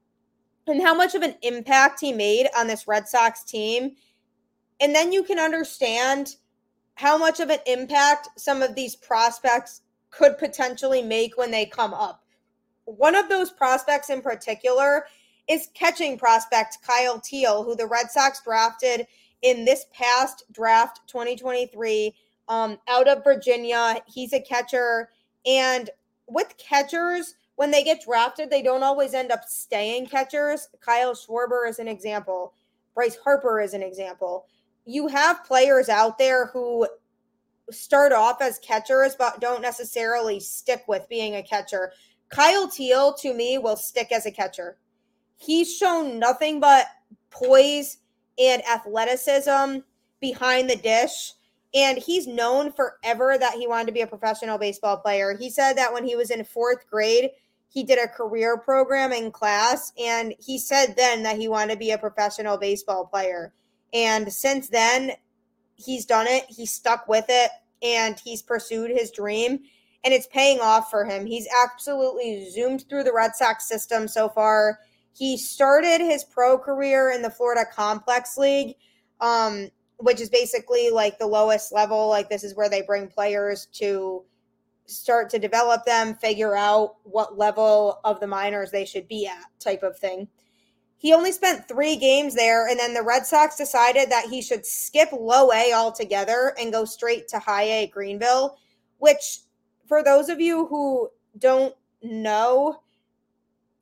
and 0.67 0.83
how 0.83 0.95
much 0.95 1.15
of 1.15 1.23
an 1.23 1.35
impact 1.43 2.01
he 2.01 2.13
made 2.13 2.49
on 2.57 2.67
this 2.67 2.89
Red 2.89 3.07
Sox 3.07 3.45
team. 3.45 3.93
And 4.81 4.95
then 4.95 5.13
you 5.13 5.23
can 5.25 5.39
understand 5.39 6.37
how 6.99 7.17
much 7.17 7.39
of 7.39 7.49
an 7.49 7.61
impact 7.67 8.29
some 8.37 8.61
of 8.61 8.75
these 8.75 8.97
prospects 8.97 9.83
could 10.11 10.37
potentially 10.37 11.01
make 11.01 11.39
when 11.39 11.53
they 11.53 11.65
come 11.65 11.95
up. 11.95 12.25
One 12.87 13.15
of 13.15 13.29
those 13.29 13.53
prospects 13.53 14.11
in 14.11 14.21
particular 14.21 15.07
is 15.49 15.69
catching 15.75 16.19
prospect 16.19 16.79
Kyle 16.85 17.21
Teel, 17.21 17.63
who 17.63 17.77
the 17.77 17.87
Red 17.87 18.11
Sox 18.11 18.43
drafted 18.43 19.07
in 19.43 19.65
this 19.65 19.87
past 19.93 20.43
draft 20.51 21.03
2023 21.07 22.17
um, 22.49 22.79
out 22.89 23.07
of 23.07 23.23
Virginia. 23.23 24.03
He's 24.09 24.33
a 24.33 24.41
catcher. 24.41 25.11
And 25.47 25.91
with 26.27 26.57
catchers, 26.59 27.35
when 27.55 27.71
they 27.71 27.85
get 27.85 28.03
drafted, 28.03 28.51
they 28.51 28.63
don't 28.63 28.83
always 28.83 29.15
end 29.15 29.31
up 29.31 29.45
staying 29.45 30.09
catchers. 30.09 30.69
Kyle 30.81 31.15
Schwarber 31.15 31.69
is 31.69 31.79
an 31.79 31.87
example. 31.87 32.55
Bryce 32.97 33.19
Harper 33.23 33.61
is 33.61 33.73
an 33.73 33.85
example 33.85 34.47
you 34.89 35.07
have 35.07 35.45
players 35.45 35.91
out 35.91 36.17
there 36.17 36.47
who 36.47 36.89
start 37.71 38.11
off 38.11 38.41
as 38.41 38.59
catchers 38.61 39.15
but 39.19 39.39
don't 39.39 39.61
necessarily 39.61 40.41
stick 40.41 40.83
with 40.89 41.07
being 41.11 41.37
a 41.37 41.43
catcher. 41.43 41.93
Kyle 42.31 42.67
Teel 42.67 43.13
to 43.15 43.35
me 43.35 43.59
will 43.59 43.77
stick 43.77 44.11
as 44.11 44.25
a 44.25 44.31
catcher. 44.31 44.79
He's 45.37 45.77
shown 45.77 46.19
nothing 46.19 46.59
but 46.59 46.87
poise 47.29 47.99
and 48.39 48.63
athleticism 48.67 49.81
behind 50.21 50.71
the 50.71 50.77
dish. 50.77 51.35
And 51.75 51.99
he's 51.99 52.27
known 52.27 52.73
forever 52.73 53.37
that 53.39 53.55
he 53.55 53.67
wanted 53.67 53.89
to 53.89 53.93
be 53.93 54.01
a 54.01 54.07
professional 54.07 54.57
baseball 54.57 54.97
player. 54.97 55.37
He 55.39 55.51
said 55.51 55.75
that 55.75 55.93
when 55.93 56.05
he 56.05 56.17
was 56.17 56.31
in 56.31 56.43
fourth 56.45 56.89
grade, 56.89 57.29
he 57.69 57.85
did 57.85 57.99
a 58.03 58.09
career 58.09 58.57
program 58.57 59.13
in 59.13 59.33
class. 59.33 59.93
And 60.03 60.35
he 60.39 60.59
said 60.59 60.95
then 60.97 61.25
that 61.25 61.37
he 61.37 61.47
wanted 61.47 61.75
to 61.75 61.79
be 61.79 61.91
a 61.91 61.99
professional 61.99 62.57
baseball 62.57 63.05
player. 63.05 63.53
And 63.93 64.33
since 64.33 64.69
then, 64.69 65.13
he's 65.77 66.05
done 66.05 66.27
it. 66.29 66.45
He's 66.49 66.73
stuck 66.73 67.09
with 67.09 67.27
it 67.29 67.51
and 67.83 68.19
he's 68.19 68.43
pursued 68.43 68.91
his 68.91 69.11
dream 69.11 69.61
and 70.05 70.15
it's 70.15 70.27
paying 70.29 70.61
off 70.61 70.91
for 70.91 71.05
him. 71.05 71.27
He's 71.27 71.49
absolutely 71.65 72.49
zoomed 72.51 72.85
through 72.89 73.05
the 73.05 73.13
Red 73.13 73.35
Sox 73.35 73.69
system 73.69 74.09
so 74.09 74.29
far. 74.29 74.81
He 75.13 75.37
started 75.37 76.01
his 76.01 76.25
pro 76.25 76.59
career 76.59 77.11
in 77.11 77.23
the 77.23 77.31
Florida 77.31 77.65
Complex 77.71 78.37
League, 78.37 78.77
um, 79.21 79.69
which 79.97 80.21
is 80.21 80.31
basically 80.31 80.91
like 80.91 81.19
the 81.19 81.27
lowest 81.27 81.73
level. 81.73 82.09
Like, 82.09 82.29
this 82.29 82.45
is 82.45 82.55
where 82.55 82.69
they 82.69 82.83
bring 82.83 83.09
players 83.09 83.67
to 83.75 84.25
start 84.87 85.29
to 85.31 85.39
develop 85.39 85.85
them, 85.85 86.15
figure 86.15 86.57
out 86.57 86.97
what 87.03 87.37
level 87.37 88.01
of 88.05 88.21
the 88.21 88.27
minors 88.27 88.71
they 88.71 88.85
should 88.85 89.09
be 89.09 89.27
at, 89.27 89.45
type 89.59 89.83
of 89.83 89.99
thing. 89.99 90.29
He 91.01 91.15
only 91.15 91.31
spent 91.31 91.69
three 91.69 91.97
games 91.97 92.35
there, 92.35 92.67
and 92.69 92.79
then 92.79 92.93
the 92.93 93.03
Red 93.03 93.25
Sox 93.25 93.57
decided 93.57 94.11
that 94.11 94.27
he 94.27 94.43
should 94.43 94.67
skip 94.67 95.11
low 95.13 95.53
A 95.53 95.73
altogether 95.73 96.55
and 96.61 96.73
go 96.73 96.85
straight 96.85 97.29
to 97.29 97.39
high 97.39 97.63
A 97.63 97.87
Greenville, 97.87 98.59
which, 98.99 99.41
for 99.87 100.03
those 100.03 100.29
of 100.29 100.41
you 100.41 100.67
who 100.67 101.09
don't 101.39 101.75
know, 102.03 102.81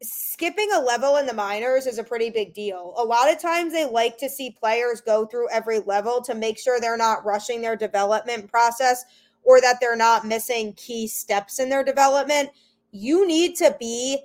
skipping 0.02 0.68
a 0.74 0.80
level 0.80 1.16
in 1.16 1.24
the 1.24 1.32
minors 1.32 1.86
is 1.86 1.98
a 1.98 2.04
pretty 2.04 2.28
big 2.28 2.52
deal. 2.52 2.92
A 2.98 3.02
lot 3.02 3.32
of 3.32 3.40
times 3.40 3.72
they 3.72 3.86
like 3.86 4.18
to 4.18 4.28
see 4.28 4.50
players 4.50 5.00
go 5.00 5.24
through 5.24 5.48
every 5.50 5.78
level 5.80 6.20
to 6.22 6.34
make 6.34 6.58
sure 6.58 6.78
they're 6.78 6.98
not 6.98 7.24
rushing 7.24 7.62
their 7.62 7.76
development 7.76 8.50
process 8.50 9.04
or 9.42 9.60
that 9.62 9.76
they're 9.80 9.96
not 9.96 10.26
missing 10.26 10.74
key 10.74 11.08
steps 11.08 11.58
in 11.60 11.70
their 11.70 11.82
development. 11.82 12.50
You 12.90 13.26
need 13.26 13.56
to 13.56 13.74
be 13.80 14.18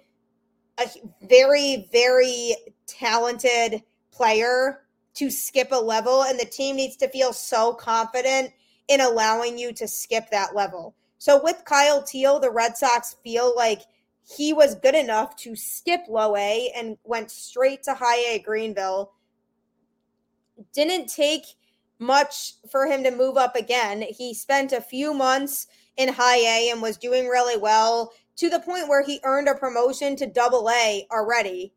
a 0.77 0.85
very, 1.23 1.87
very 1.91 2.55
talented 2.91 3.83
player 4.11 4.83
to 5.13 5.29
skip 5.29 5.69
a 5.71 5.75
level, 5.75 6.23
and 6.23 6.39
the 6.39 6.45
team 6.45 6.75
needs 6.75 6.95
to 6.97 7.09
feel 7.09 7.33
so 7.33 7.73
confident 7.73 8.51
in 8.87 9.01
allowing 9.01 9.57
you 9.57 9.73
to 9.73 9.87
skip 9.87 10.29
that 10.31 10.55
level. 10.55 10.95
So 11.17 11.41
with 11.43 11.63
Kyle 11.65 12.01
Teel, 12.01 12.39
the 12.39 12.51
Red 12.51 12.77
Sox 12.77 13.15
feel 13.23 13.53
like 13.55 13.81
he 14.23 14.53
was 14.53 14.75
good 14.75 14.95
enough 14.95 15.35
to 15.37 15.55
skip 15.55 16.01
low 16.07 16.35
A 16.35 16.71
and 16.75 16.97
went 17.03 17.31
straight 17.31 17.83
to 17.83 17.93
high 17.93 18.35
A 18.35 18.39
Greenville. 18.39 19.11
Didn't 20.73 21.07
take 21.07 21.43
much 21.99 22.53
for 22.71 22.87
him 22.87 23.03
to 23.03 23.11
move 23.11 23.37
up 23.37 23.55
again. 23.55 24.01
He 24.01 24.33
spent 24.33 24.71
a 24.71 24.81
few 24.81 25.13
months 25.13 25.67
in 25.97 26.09
high 26.09 26.39
A 26.39 26.69
and 26.71 26.81
was 26.81 26.97
doing 26.97 27.27
really 27.27 27.57
well 27.57 28.13
to 28.37 28.49
the 28.49 28.59
point 28.59 28.87
where 28.87 29.03
he 29.03 29.19
earned 29.23 29.47
a 29.47 29.55
promotion 29.55 30.15
to 30.15 30.25
double 30.25 30.69
A 30.69 31.05
already 31.11 31.73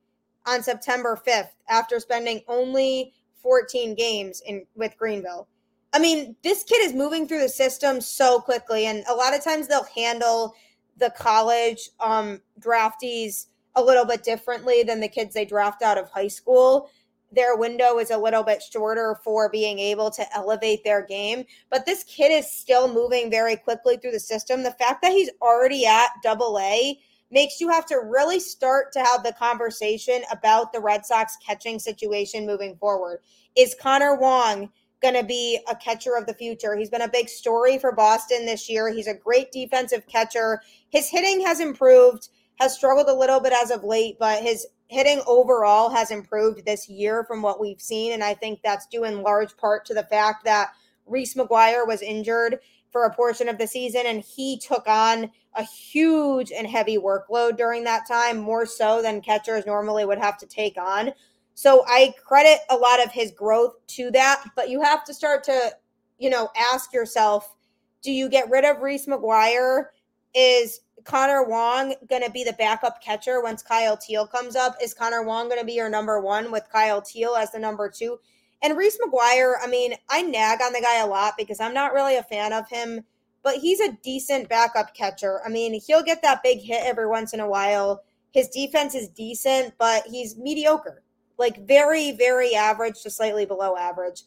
on 0.46 0.62
September 0.62 1.18
5th 1.26 1.50
after 1.68 2.00
spending 2.00 2.40
only 2.48 3.12
14 3.42 3.94
games 3.94 4.42
in 4.46 4.64
with 4.74 4.96
Greenville. 4.96 5.48
I 5.92 5.98
mean, 5.98 6.34
this 6.42 6.64
kid 6.64 6.84
is 6.84 6.92
moving 6.92 7.28
through 7.28 7.40
the 7.40 7.48
system 7.48 8.00
so 8.00 8.40
quickly 8.40 8.86
and 8.86 9.04
a 9.08 9.14
lot 9.14 9.34
of 9.34 9.44
times 9.44 9.68
they'll 9.68 9.86
handle 9.94 10.54
the 10.96 11.10
college 11.16 11.90
um, 12.00 12.40
draftees 12.60 13.46
a 13.76 13.82
little 13.82 14.04
bit 14.04 14.22
differently 14.22 14.82
than 14.82 15.00
the 15.00 15.08
kids 15.08 15.34
they 15.34 15.44
draft 15.44 15.82
out 15.82 15.98
of 15.98 16.08
high 16.10 16.28
school. 16.28 16.90
Their 17.32 17.56
window 17.56 17.98
is 17.98 18.10
a 18.10 18.18
little 18.18 18.44
bit 18.44 18.62
shorter 18.62 19.18
for 19.24 19.48
being 19.50 19.78
able 19.80 20.10
to 20.12 20.24
elevate 20.36 20.84
their 20.84 21.04
game, 21.04 21.44
but 21.68 21.84
this 21.84 22.04
kid 22.04 22.30
is 22.30 22.50
still 22.50 22.92
moving 22.92 23.30
very 23.30 23.56
quickly 23.56 23.96
through 23.96 24.12
the 24.12 24.20
system. 24.20 24.62
The 24.62 24.70
fact 24.72 25.02
that 25.02 25.12
he's 25.12 25.30
already 25.42 25.84
at 25.84 26.10
double 26.22 26.58
A 26.60 26.98
makes 27.34 27.60
you 27.60 27.68
have 27.68 27.84
to 27.84 27.96
really 27.96 28.38
start 28.38 28.92
to 28.92 29.00
have 29.00 29.24
the 29.24 29.32
conversation 29.32 30.22
about 30.30 30.72
the 30.72 30.80
Red 30.80 31.04
Sox 31.04 31.36
catching 31.44 31.78
situation 31.78 32.46
moving 32.46 32.76
forward. 32.76 33.20
Is 33.56 33.74
Connor 33.78 34.14
Wong 34.14 34.70
going 35.02 35.14
to 35.14 35.24
be 35.24 35.58
a 35.68 35.76
catcher 35.76 36.16
of 36.16 36.26
the 36.26 36.32
future. 36.32 36.74
He's 36.76 36.88
been 36.88 37.02
a 37.02 37.08
big 37.08 37.28
story 37.28 37.76
for 37.76 37.92
Boston 37.92 38.46
this 38.46 38.70
year. 38.70 38.90
He's 38.90 39.06
a 39.06 39.14
great 39.14 39.52
defensive 39.52 40.06
catcher. 40.06 40.62
His 40.88 41.10
hitting 41.10 41.44
has 41.44 41.60
improved, 41.60 42.30
has 42.58 42.74
struggled 42.74 43.08
a 43.08 43.14
little 43.14 43.38
bit 43.38 43.52
as 43.52 43.70
of 43.70 43.84
late, 43.84 44.16
but 44.18 44.42
his 44.42 44.66
hitting 44.86 45.20
overall 45.26 45.90
has 45.90 46.10
improved 46.10 46.64
this 46.64 46.88
year 46.88 47.24
from 47.24 47.42
what 47.42 47.60
we've 47.60 47.82
seen. 47.82 48.12
And 48.12 48.24
I 48.24 48.32
think 48.32 48.60
that's 48.62 48.86
due 48.86 49.04
in 49.04 49.22
large 49.22 49.54
part 49.58 49.84
to 49.86 49.94
the 49.94 50.04
fact 50.04 50.44
that 50.44 50.70
Reese 51.06 51.34
McGuire 51.34 51.86
was 51.86 52.00
injured 52.00 52.60
for 52.94 53.06
a 53.06 53.12
portion 53.12 53.48
of 53.48 53.58
the 53.58 53.66
season 53.66 54.02
and 54.06 54.20
he 54.20 54.56
took 54.56 54.86
on 54.86 55.28
a 55.56 55.64
huge 55.64 56.52
and 56.52 56.64
heavy 56.64 56.96
workload 56.96 57.56
during 57.56 57.82
that 57.82 58.06
time, 58.06 58.38
more 58.38 58.64
so 58.64 59.02
than 59.02 59.20
catchers 59.20 59.66
normally 59.66 60.04
would 60.04 60.18
have 60.18 60.38
to 60.38 60.46
take 60.46 60.78
on. 60.78 61.10
So 61.54 61.84
I 61.88 62.14
credit 62.24 62.60
a 62.70 62.76
lot 62.76 63.04
of 63.04 63.10
his 63.10 63.32
growth 63.32 63.84
to 63.88 64.12
that, 64.12 64.44
but 64.54 64.70
you 64.70 64.80
have 64.80 65.02
to 65.06 65.12
start 65.12 65.42
to, 65.42 65.72
you 66.18 66.30
know, 66.30 66.50
ask 66.56 66.92
yourself, 66.92 67.56
do 68.00 68.12
you 68.12 68.28
get 68.28 68.48
rid 68.48 68.64
of 68.64 68.80
Reese 68.80 69.06
McGuire? 69.06 69.86
Is 70.32 70.78
Connor 71.02 71.42
Wong 71.42 71.96
going 72.08 72.22
to 72.22 72.30
be 72.30 72.44
the 72.44 72.52
backup 72.52 73.02
catcher 73.02 73.42
once 73.42 73.60
Kyle 73.60 73.96
Teel 73.96 74.24
comes 74.24 74.54
up? 74.54 74.76
Is 74.80 74.94
Connor 74.94 75.24
Wong 75.24 75.48
going 75.48 75.60
to 75.60 75.66
be 75.66 75.72
your 75.72 75.90
number 75.90 76.20
one 76.20 76.52
with 76.52 76.62
Kyle 76.70 77.02
Teel 77.02 77.34
as 77.34 77.50
the 77.50 77.58
number 77.58 77.90
two? 77.90 78.20
And 78.64 78.76
Reese 78.76 78.98
McGuire, 78.98 79.54
I 79.62 79.68
mean, 79.68 79.94
I 80.08 80.22
nag 80.22 80.60
on 80.62 80.72
the 80.72 80.80
guy 80.80 81.00
a 81.00 81.06
lot 81.06 81.34
because 81.36 81.60
I'm 81.60 81.74
not 81.74 81.92
really 81.92 82.16
a 82.16 82.22
fan 82.22 82.52
of 82.52 82.68
him, 82.68 83.02
but 83.42 83.56
he's 83.56 83.78
a 83.78 83.96
decent 84.02 84.48
backup 84.48 84.94
catcher. 84.94 85.40
I 85.44 85.50
mean, 85.50 85.78
he'll 85.86 86.02
get 86.02 86.22
that 86.22 86.42
big 86.42 86.60
hit 86.60 86.82
every 86.82 87.06
once 87.06 87.34
in 87.34 87.40
a 87.40 87.48
while. 87.48 88.02
His 88.32 88.48
defense 88.48 88.94
is 88.94 89.08
decent, 89.10 89.74
but 89.78 90.04
he's 90.06 90.36
mediocre 90.36 91.04
like 91.38 91.66
very, 91.66 92.12
very 92.12 92.54
average 92.54 93.02
to 93.02 93.10
slightly 93.10 93.44
below 93.44 93.76
average. 93.76 94.22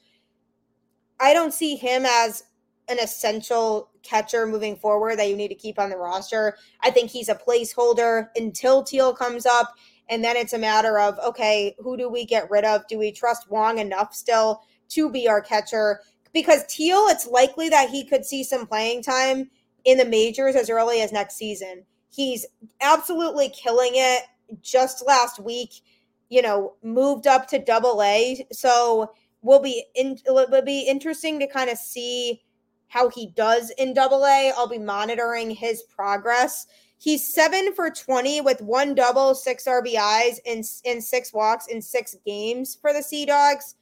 I 1.19 1.33
don't 1.33 1.53
see 1.53 1.75
him 1.75 2.05
as 2.05 2.43
an 2.89 2.99
essential 2.99 3.89
catcher 4.03 4.45
moving 4.45 4.75
forward 4.75 5.19
that 5.19 5.29
you 5.29 5.35
need 5.35 5.49
to 5.49 5.55
keep 5.55 5.79
on 5.79 5.89
the 5.89 5.97
roster. 5.97 6.57
I 6.81 6.91
think 6.91 7.09
he's 7.09 7.29
a 7.29 7.35
placeholder 7.35 8.29
until 8.35 8.83
Teel 8.83 9.13
comes 9.13 9.45
up. 9.45 9.73
And 10.09 10.23
then 10.23 10.35
it's 10.37 10.53
a 10.53 10.57
matter 10.57 10.99
of, 10.99 11.19
okay, 11.19 11.75
who 11.79 11.97
do 11.97 12.09
we 12.09 12.25
get 12.25 12.49
rid 12.49 12.63
of? 12.63 12.87
Do 12.87 12.97
we 12.97 13.11
trust 13.11 13.49
Wong 13.49 13.79
enough 13.79 14.13
still 14.13 14.61
to 14.89 15.09
be 15.09 15.27
our 15.27 15.41
catcher? 15.41 16.01
Because 16.33 16.65
Teel, 16.67 17.07
it's 17.09 17.27
likely 17.27 17.69
that 17.69 17.89
he 17.89 18.05
could 18.05 18.25
see 18.25 18.43
some 18.43 18.67
playing 18.67 19.03
time 19.03 19.49
in 19.85 19.97
the 19.97 20.05
majors 20.05 20.55
as 20.55 20.69
early 20.69 21.01
as 21.01 21.11
next 21.11 21.35
season. 21.35 21.83
He's 22.09 22.45
absolutely 22.81 23.49
killing 23.49 23.91
it. 23.93 24.23
Just 24.61 25.05
last 25.05 25.39
week, 25.39 25.81
you 26.29 26.41
know, 26.41 26.75
moved 26.83 27.27
up 27.27 27.47
to 27.49 27.59
double 27.59 28.01
A. 28.01 28.45
So 28.51 29.11
will 29.41 29.59
be 29.59 29.85
in, 29.95 30.17
it 30.25 30.31
will 30.31 30.61
be 30.61 30.81
interesting 30.87 31.39
to 31.39 31.47
kind 31.47 31.69
of 31.69 31.77
see 31.77 32.41
how 32.87 33.09
he 33.09 33.27
does 33.35 33.71
in 33.77 33.93
double 33.93 34.25
A. 34.25 34.53
I'll 34.55 34.69
be 34.69 34.79
monitoring 34.79 35.51
his 35.51 35.83
progress. 35.83 36.65
He's 36.99 37.33
seven 37.33 37.73
for 37.73 37.89
20 37.89 38.41
with 38.41 38.61
one 38.61 38.95
double, 38.95 39.35
six 39.35 39.65
RBIs, 39.65 40.39
and, 40.45 40.63
in 40.83 41.01
six 41.01 41.31
walks 41.31 41.67
in 41.67 41.81
six 41.81 42.15
games 42.25 42.77
for 42.79 42.91
the 42.91 43.03
Sea 43.03 43.25
Dogs. 43.25 43.75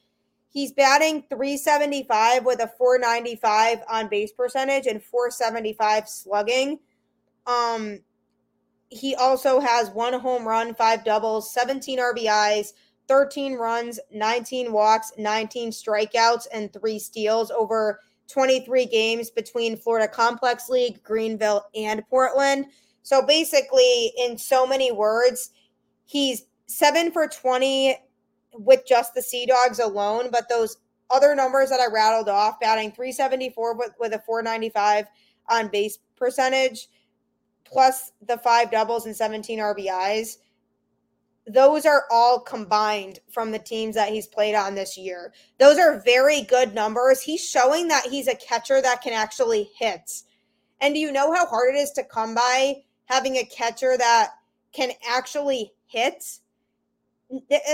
He's 0.49 0.71
batting 0.71 1.23
375 1.29 2.45
with 2.45 2.61
a 2.61 2.71
495 2.77 3.79
on 3.89 4.07
base 4.07 4.31
percentage 4.31 4.87
and 4.87 5.03
475 5.03 6.07
slugging. 6.07 6.79
Um, 7.45 7.99
he 8.89 9.15
also 9.15 9.59
has 9.59 9.89
one 9.89 10.13
home 10.13 10.47
run, 10.47 10.73
five 10.73 11.03
doubles, 11.03 11.53
17 11.53 11.99
RBIs, 11.99 12.73
13 13.07 13.55
runs, 13.55 13.99
19 14.11 14.71
walks, 14.71 15.11
19 15.17 15.71
strikeouts, 15.71 16.47
and 16.53 16.71
three 16.71 16.99
steals 16.99 17.51
over 17.51 17.99
23 18.27 18.85
games 18.85 19.29
between 19.29 19.77
Florida 19.77 20.07
Complex 20.07 20.69
League, 20.69 21.03
Greenville, 21.03 21.65
and 21.75 22.07
Portland. 22.09 22.65
So 23.05 23.21
basically, 23.21 24.13
in 24.17 24.35
so 24.35 24.65
many 24.65 24.91
words, 24.91 25.51
he's 26.05 26.47
seven 26.65 27.11
for 27.11 27.27
20 27.27 27.95
with 28.53 28.83
just 28.87 29.13
the 29.13 29.21
Sea 29.21 29.45
Dogs 29.45 29.77
alone, 29.77 30.29
but 30.31 30.49
those 30.49 30.77
other 31.11 31.35
numbers 31.35 31.69
that 31.69 31.79
I 31.79 31.85
rattled 31.93 32.29
off, 32.29 32.59
batting 32.59 32.91
374 32.91 33.77
with, 33.77 33.91
with 33.99 34.13
a 34.13 34.19
495 34.25 35.05
on 35.49 35.67
base 35.67 35.99
percentage, 36.15 36.87
plus 37.63 38.11
the 38.25 38.39
five 38.39 38.71
doubles 38.71 39.05
and 39.05 39.15
17 39.15 39.59
RBIs, 39.59 40.37
those 41.45 41.85
are 41.85 42.05
all 42.09 42.39
combined 42.39 43.19
from 43.29 43.51
the 43.51 43.59
teams 43.59 43.93
that 43.93 44.09
he's 44.09 44.25
played 44.25 44.55
on 44.55 44.73
this 44.73 44.97
year. 44.97 45.31
Those 45.59 45.77
are 45.77 46.01
very 46.03 46.41
good 46.41 46.73
numbers. 46.73 47.21
He's 47.21 47.47
showing 47.47 47.87
that 47.89 48.07
he's 48.09 48.27
a 48.27 48.35
catcher 48.35 48.81
that 48.81 49.03
can 49.03 49.13
actually 49.13 49.69
hit. 49.77 50.23
And 50.81 50.95
do 50.95 50.99
you 50.99 51.11
know 51.11 51.31
how 51.31 51.45
hard 51.45 51.75
it 51.75 51.77
is 51.77 51.91
to 51.91 52.03
come 52.03 52.33
by 52.33 52.81
having 53.05 53.37
a 53.37 53.45
catcher 53.45 53.97
that 53.97 54.31
can 54.71 54.91
actually 55.07 55.73
hit? 55.87 56.39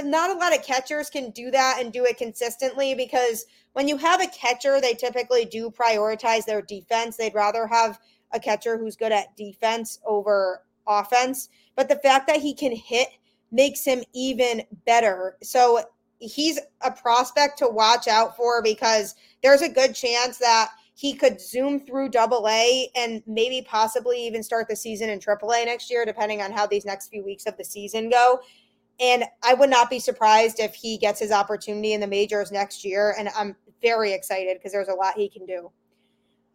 Not 0.04 0.30
a 0.30 0.40
lot 0.40 0.56
of 0.56 0.64
catchers 0.64 1.10
can 1.10 1.32
do 1.32 1.52
that 1.52 1.78
and 1.80 1.92
do 1.92 2.06
it 2.06 2.18
consistently 2.18 2.96
because 2.96 3.46
when 3.74 3.88
you 3.88 3.98
have 3.98 4.22
a 4.22 4.28
catcher, 4.28 4.80
they 4.80 4.94
typically 4.94 5.46
do 5.46 5.70
prioritize 5.70 6.46
their 6.46 6.62
defense. 6.62 7.18
They'd 7.18 7.34
rather 7.34 7.68
have 7.68 8.00
a 8.32 8.40
catcher 8.40 8.78
who's 8.78 8.96
good 8.96 9.12
at 9.12 9.36
defense 9.36 10.00
over 10.06 10.64
offense. 10.88 11.50
But 11.76 11.90
the 11.90 11.98
fact 11.98 12.28
that 12.28 12.42
he 12.42 12.54
can 12.54 12.76
hit 12.76 13.10
makes 13.52 13.84
him 13.84 14.04
even 14.14 14.64
better. 14.86 15.38
So 15.44 15.82
he's 16.20 16.60
a 16.82 16.92
prospect 16.92 17.58
to 17.60 17.68
watch 17.68 18.08
out 18.08 18.38
for 18.38 18.62
because 18.62 19.16
there's 19.44 19.62
a 19.62 19.70
good 19.70 19.94
chance 19.94 20.38
that 20.38 20.72
he 21.02 21.16
could 21.16 21.42
zoom 21.42 21.80
through 21.80 22.08
double 22.10 22.48
A 22.48 22.88
and 22.96 23.24
maybe 23.26 23.66
possibly 23.68 24.24
even 24.28 24.44
start 24.44 24.68
the 24.70 24.76
season 24.76 25.10
in 25.10 25.20
triple 25.20 25.52
A 25.52 25.66
next 25.66 25.90
year, 25.90 26.06
depending 26.06 26.44
on 26.44 26.52
how 26.52 26.68
these 26.68 26.86
next 26.86 27.08
few 27.08 27.26
weeks 27.26 27.48
of 27.48 27.58
the 27.58 27.64
season 27.64 28.08
go. 28.08 28.40
And 29.00 29.24
I 29.42 29.56
would 29.56 29.72
not 29.72 29.90
be 29.90 29.98
surprised 29.98 30.60
if 30.60 30.76
he 30.76 31.00
gets 31.00 31.20
his 31.20 31.32
opportunity 31.32 31.94
in 31.94 32.02
the 32.02 32.08
majors 32.08 32.52
next 32.52 32.86
year. 32.86 33.16
And 33.18 33.30
I'm 33.36 33.56
very 33.82 34.14
excited 34.14 34.58
because 34.60 34.74
there's 34.74 34.90
a 34.90 34.94
lot 34.94 35.18
he 35.18 35.28
can 35.28 35.48
do. 35.48 35.72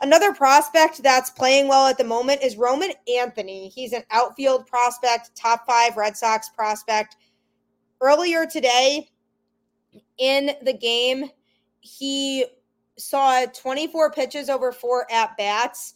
Another 0.01 0.33
prospect 0.33 1.03
that's 1.03 1.31
playing 1.31 1.67
well 1.67 1.89
at 1.89 1.99
the 1.99 2.05
moment 2.05 2.41
is 2.41 2.57
Roman 2.57 2.93
Anthony. 3.19 3.69
He's 3.71 3.93
an 3.93 4.05
outfield 4.13 4.69
prospect, 4.69 5.35
top 5.35 5.67
five 5.67 5.97
Red 5.97 6.17
Sox 6.17 6.51
prospect. 6.51 7.17
Earlier 8.01 8.47
today 8.47 9.09
in 10.19 10.53
the 10.63 10.73
game, 10.73 11.31
he 11.81 12.47
saw 12.99 13.45
24 13.47 14.11
pitches 14.13 14.49
over 14.49 14.73
four 14.73 15.07
at 15.11 15.37
bats, 15.37 15.95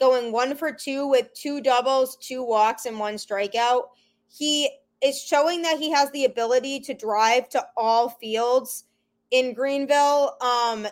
going 0.00 0.32
one 0.32 0.56
for 0.56 0.72
two 0.72 1.06
with 1.06 1.32
two 1.34 1.60
doubles, 1.60 2.16
two 2.16 2.42
walks, 2.42 2.86
and 2.86 2.98
one 2.98 3.14
strikeout. 3.14 3.84
He 4.28 4.70
is 5.02 5.20
showing 5.20 5.62
that 5.62 5.78
he 5.78 5.90
has 5.90 6.10
the 6.10 6.24
ability 6.24 6.80
to 6.80 6.94
drive 6.94 7.48
to 7.50 7.64
all 7.76 8.08
fields 8.08 8.84
in 9.30 9.54
Greenville. 9.54 10.36
Um, 10.40 10.86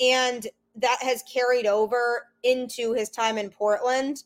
and 0.00 0.46
that 0.76 0.98
has 1.02 1.22
carried 1.22 1.66
over 1.66 2.26
into 2.42 2.92
his 2.92 3.08
time 3.08 3.38
in 3.38 3.50
Portland. 3.50 4.24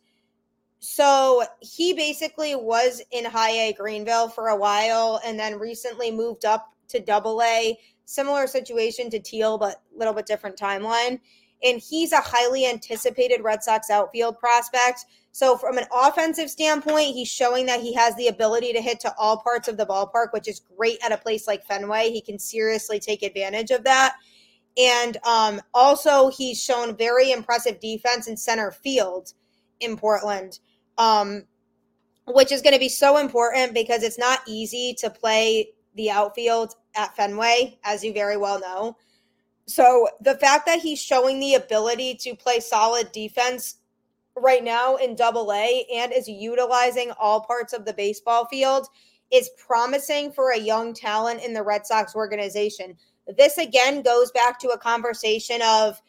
So 0.80 1.44
he 1.60 1.92
basically 1.92 2.54
was 2.54 3.02
in 3.10 3.24
high 3.24 3.50
A 3.50 3.72
Greenville 3.72 4.28
for 4.28 4.48
a 4.48 4.56
while 4.56 5.20
and 5.24 5.38
then 5.38 5.58
recently 5.58 6.10
moved 6.10 6.44
up 6.44 6.72
to 6.88 7.00
double 7.00 7.42
A. 7.42 7.78
Similar 8.08 8.46
situation 8.46 9.10
to 9.10 9.20
Teel, 9.20 9.58
but 9.58 9.82
a 9.94 9.98
little 9.98 10.14
bit 10.14 10.24
different 10.24 10.56
timeline. 10.56 11.20
And 11.62 11.78
he's 11.78 12.12
a 12.12 12.22
highly 12.22 12.64
anticipated 12.64 13.42
Red 13.42 13.62
Sox 13.62 13.90
outfield 13.90 14.38
prospect. 14.38 15.04
So, 15.32 15.58
from 15.58 15.76
an 15.76 15.84
offensive 15.94 16.48
standpoint, 16.48 17.08
he's 17.08 17.28
showing 17.28 17.66
that 17.66 17.82
he 17.82 17.92
has 17.92 18.16
the 18.16 18.28
ability 18.28 18.72
to 18.72 18.80
hit 18.80 18.98
to 19.00 19.14
all 19.18 19.42
parts 19.42 19.68
of 19.68 19.76
the 19.76 19.84
ballpark, 19.84 20.32
which 20.32 20.48
is 20.48 20.62
great 20.74 20.96
at 21.04 21.12
a 21.12 21.18
place 21.18 21.46
like 21.46 21.66
Fenway. 21.66 22.10
He 22.10 22.22
can 22.22 22.38
seriously 22.38 22.98
take 22.98 23.22
advantage 23.22 23.70
of 23.70 23.84
that. 23.84 24.14
And 24.78 25.18
um, 25.26 25.60
also, 25.74 26.30
he's 26.30 26.64
shown 26.64 26.96
very 26.96 27.30
impressive 27.30 27.78
defense 27.78 28.26
in 28.26 28.38
center 28.38 28.70
field 28.70 29.34
in 29.80 29.98
Portland, 29.98 30.60
um, 30.96 31.44
which 32.26 32.52
is 32.52 32.62
going 32.62 32.72
to 32.72 32.80
be 32.80 32.88
so 32.88 33.18
important 33.18 33.74
because 33.74 34.02
it's 34.02 34.18
not 34.18 34.40
easy 34.46 34.94
to 35.00 35.10
play 35.10 35.72
the 35.94 36.10
outfield 36.10 36.74
at 36.98 37.16
Fenway, 37.16 37.78
as 37.84 38.04
you 38.04 38.12
very 38.12 38.36
well 38.36 38.60
know. 38.60 38.96
So 39.66 40.08
the 40.20 40.34
fact 40.34 40.66
that 40.66 40.80
he's 40.80 41.00
showing 41.00 41.38
the 41.40 41.54
ability 41.54 42.16
to 42.22 42.34
play 42.34 42.58
solid 42.58 43.12
defense 43.12 43.76
right 44.36 44.64
now 44.64 44.96
in 44.96 45.14
double 45.14 45.52
A 45.52 45.86
and 45.94 46.12
is 46.12 46.28
utilizing 46.28 47.12
all 47.18 47.40
parts 47.40 47.72
of 47.72 47.84
the 47.84 47.92
baseball 47.92 48.46
field 48.46 48.88
is 49.30 49.50
promising 49.58 50.32
for 50.32 50.50
a 50.50 50.58
young 50.58 50.94
talent 50.94 51.42
in 51.42 51.52
the 51.52 51.62
Red 51.62 51.86
Sox 51.86 52.14
organization. 52.14 52.96
This 53.36 53.58
again 53.58 54.02
goes 54.02 54.30
back 54.32 54.58
to 54.60 54.68
a 54.68 54.78
conversation 54.78 55.60
of 55.62 56.00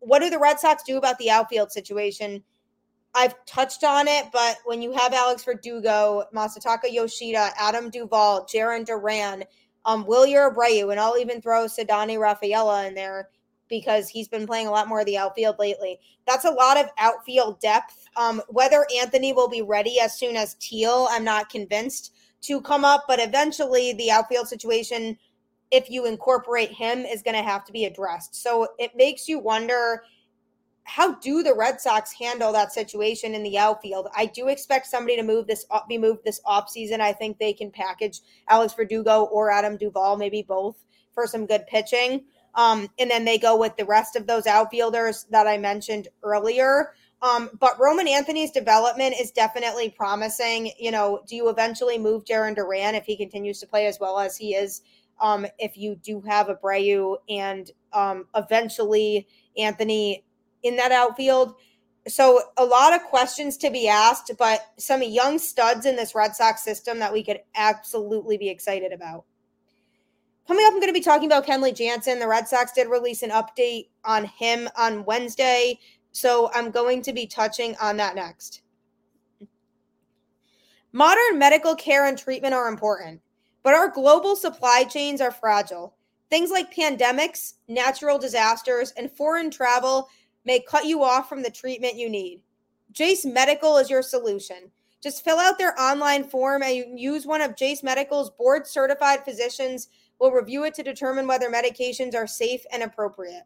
what 0.00 0.20
do 0.20 0.30
the 0.30 0.38
Red 0.38 0.60
Sox 0.60 0.82
do 0.84 0.98
about 0.98 1.18
the 1.18 1.30
outfield 1.30 1.72
situation? 1.72 2.44
I've 3.14 3.34
touched 3.46 3.84
on 3.84 4.06
it, 4.06 4.26
but 4.32 4.58
when 4.66 4.82
you 4.82 4.92
have 4.92 5.14
Alex 5.14 5.44
Verdugo, 5.44 6.24
Masataka 6.34 6.92
Yoshida, 6.92 7.50
Adam 7.58 7.90
Duvall, 7.90 8.46
Jarren 8.46 8.84
Duran, 8.84 9.44
um, 9.88 10.04
Wilyer 10.04 10.54
Abreu, 10.54 10.90
and 10.90 11.00
I'll 11.00 11.16
even 11.16 11.40
throw 11.40 11.64
Ceddanne 11.64 12.20
Rafaela 12.20 12.86
in 12.86 12.94
there 12.94 13.30
because 13.70 14.06
he's 14.06 14.28
been 14.28 14.46
playing 14.46 14.66
a 14.66 14.70
lot 14.70 14.86
more 14.86 15.00
of 15.00 15.06
the 15.06 15.16
outfield 15.16 15.58
lately. 15.58 15.98
That's 16.26 16.44
a 16.44 16.50
lot 16.50 16.76
of 16.76 16.90
outfield 16.98 17.58
depth. 17.60 18.06
Um, 18.14 18.42
whether 18.48 18.86
Anthony 19.00 19.32
will 19.32 19.48
be 19.48 19.62
ready 19.62 19.98
as 19.98 20.18
soon 20.18 20.36
as 20.36 20.56
Teel, 20.60 21.08
I'm 21.10 21.24
not 21.24 21.48
convinced 21.48 22.12
to 22.42 22.60
come 22.60 22.84
up, 22.84 23.04
but 23.08 23.18
eventually 23.18 23.94
the 23.94 24.10
outfield 24.10 24.46
situation 24.48 25.16
if 25.70 25.88
you 25.88 26.04
incorporate 26.04 26.70
him 26.70 27.00
is 27.00 27.22
going 27.22 27.36
to 27.36 27.42
have 27.42 27.64
to 27.64 27.72
be 27.72 27.86
addressed. 27.86 28.34
So 28.34 28.68
it 28.78 28.92
makes 28.94 29.26
you 29.26 29.38
wonder 29.38 30.02
how 30.88 31.12
do 31.16 31.42
the 31.42 31.54
Red 31.54 31.80
Sox 31.80 32.12
handle 32.12 32.50
that 32.52 32.72
situation 32.72 33.34
in 33.34 33.42
the 33.42 33.58
outfield? 33.58 34.08
I 34.16 34.24
do 34.24 34.48
expect 34.48 34.86
somebody 34.86 35.16
to 35.16 35.22
move 35.22 35.46
this 35.46 35.66
be 35.86 35.98
moved 35.98 36.24
this 36.24 36.40
offseason. 36.46 37.00
I 37.00 37.12
think 37.12 37.38
they 37.38 37.52
can 37.52 37.70
package 37.70 38.20
Alex 38.48 38.72
Verdugo 38.72 39.24
or 39.24 39.50
Adam 39.50 39.76
Duvall, 39.76 40.16
maybe 40.16 40.42
both, 40.42 40.82
for 41.12 41.26
some 41.26 41.44
good 41.44 41.66
pitching. 41.66 42.24
Um, 42.54 42.88
and 42.98 43.10
then 43.10 43.26
they 43.26 43.36
go 43.36 43.58
with 43.58 43.76
the 43.76 43.84
rest 43.84 44.16
of 44.16 44.26
those 44.26 44.46
outfielders 44.46 45.26
that 45.30 45.46
I 45.46 45.58
mentioned 45.58 46.08
earlier. 46.22 46.94
Um, 47.20 47.50
but 47.60 47.78
Roman 47.78 48.08
Anthony's 48.08 48.50
development 48.50 49.14
is 49.20 49.30
definitely 49.30 49.90
promising. 49.90 50.72
You 50.78 50.90
know, 50.90 51.20
do 51.28 51.36
you 51.36 51.50
eventually 51.50 51.98
move 51.98 52.24
Jarren 52.24 52.54
Duran 52.54 52.94
if 52.94 53.04
he 53.04 53.16
continues 53.16 53.60
to 53.60 53.66
play 53.66 53.86
as 53.86 53.98
well 54.00 54.18
as 54.18 54.38
he 54.38 54.54
is 54.54 54.80
um, 55.20 55.46
if 55.58 55.76
you 55.76 55.96
do 55.96 56.20
have 56.22 56.48
a 56.48 56.54
Abreu 56.54 57.16
and 57.28 57.70
um, 57.92 58.26
eventually 58.34 59.26
Anthony 59.56 60.24
in 60.62 60.76
that 60.76 60.92
outfield. 60.92 61.54
So 62.06 62.40
a 62.56 62.64
lot 62.64 62.94
of 62.94 63.02
questions 63.02 63.56
to 63.58 63.70
be 63.70 63.88
asked, 63.88 64.30
but 64.38 64.60
some 64.78 65.02
young 65.02 65.38
studs 65.38 65.84
in 65.86 65.96
this 65.96 66.14
Red 66.14 66.34
Sox 66.34 66.62
system 66.62 66.98
that 67.00 67.12
we 67.12 67.22
could 67.22 67.40
absolutely 67.54 68.38
be 68.38 68.48
excited 68.48 68.92
about. 68.92 69.24
Coming 70.46 70.64
up, 70.64 70.72
I'm 70.72 70.80
going 70.80 70.88
to 70.88 70.94
be 70.94 71.00
talking 71.00 71.26
about 71.26 71.46
Kenley 71.46 71.74
Jansen. 71.74 72.18
The 72.18 72.26
Red 72.26 72.48
Sox 72.48 72.72
did 72.72 72.88
release 72.88 73.22
an 73.22 73.30
update 73.30 73.88
on 74.04 74.24
him 74.24 74.68
on 74.76 75.04
Wednesday, 75.04 75.78
so 76.12 76.50
I'm 76.54 76.70
going 76.70 77.02
to 77.02 77.12
be 77.12 77.26
touching 77.26 77.76
on 77.82 77.98
that 77.98 78.14
next. 78.14 78.62
Modern 80.92 81.38
medical 81.38 81.74
care 81.74 82.06
and 82.06 82.16
treatment 82.16 82.54
are 82.54 82.68
important. 82.68 83.20
But 83.62 83.74
our 83.74 83.90
global 83.90 84.34
supply 84.34 84.84
chains 84.84 85.20
are 85.20 85.30
fragile. 85.30 85.94
Things 86.30 86.50
like 86.50 86.74
pandemics, 86.74 87.54
natural 87.68 88.18
disasters, 88.18 88.92
and 88.96 89.12
foreign 89.12 89.50
travel 89.50 90.08
may 90.48 90.60
cut 90.60 90.86
you 90.86 91.04
off 91.04 91.28
from 91.28 91.42
the 91.42 91.50
treatment 91.50 91.96
you 91.96 92.08
need. 92.08 92.40
Jase 92.90 93.26
Medical 93.26 93.76
is 93.76 93.90
your 93.90 94.02
solution. 94.02 94.72
Just 95.02 95.22
fill 95.22 95.38
out 95.38 95.58
their 95.58 95.78
online 95.78 96.24
form 96.24 96.62
and 96.62 96.98
use 96.98 97.26
one 97.26 97.42
of 97.42 97.54
Jase 97.54 97.82
Medical's 97.82 98.30
board 98.30 98.66
certified 98.66 99.26
physicians 99.26 99.88
will 100.18 100.32
review 100.32 100.64
it 100.64 100.72
to 100.74 100.82
determine 100.82 101.26
whether 101.26 101.50
medications 101.50 102.14
are 102.14 102.26
safe 102.26 102.62
and 102.72 102.82
appropriate. 102.82 103.42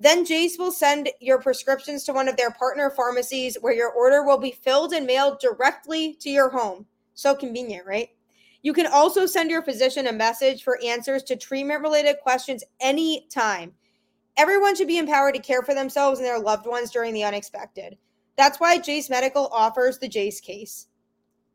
Then 0.00 0.24
Jase 0.24 0.58
will 0.58 0.72
send 0.72 1.08
your 1.20 1.40
prescriptions 1.40 2.02
to 2.04 2.12
one 2.12 2.26
of 2.26 2.36
their 2.36 2.50
partner 2.50 2.90
pharmacies 2.90 3.56
where 3.60 3.72
your 3.72 3.92
order 3.92 4.24
will 4.24 4.38
be 4.38 4.50
filled 4.50 4.92
and 4.92 5.06
mailed 5.06 5.38
directly 5.38 6.14
to 6.14 6.30
your 6.30 6.50
home. 6.50 6.84
So 7.14 7.32
convenient, 7.32 7.86
right? 7.86 8.08
You 8.62 8.72
can 8.72 8.88
also 8.88 9.24
send 9.24 9.50
your 9.50 9.62
physician 9.62 10.08
a 10.08 10.12
message 10.12 10.64
for 10.64 10.80
answers 10.84 11.22
to 11.24 11.36
treatment 11.36 11.80
related 11.80 12.16
questions 12.22 12.64
anytime. 12.80 13.72
Everyone 14.38 14.76
should 14.76 14.88
be 14.88 14.98
empowered 14.98 15.34
to 15.34 15.40
care 15.40 15.62
for 15.62 15.74
themselves 15.74 16.20
and 16.20 16.26
their 16.26 16.38
loved 16.38 16.66
ones 16.66 16.92
during 16.92 17.12
the 17.12 17.24
unexpected. 17.24 17.98
That's 18.36 18.60
why 18.60 18.78
Jase 18.78 19.10
Medical 19.10 19.48
offers 19.48 19.98
the 19.98 20.08
Jase 20.08 20.40
case. 20.40 20.86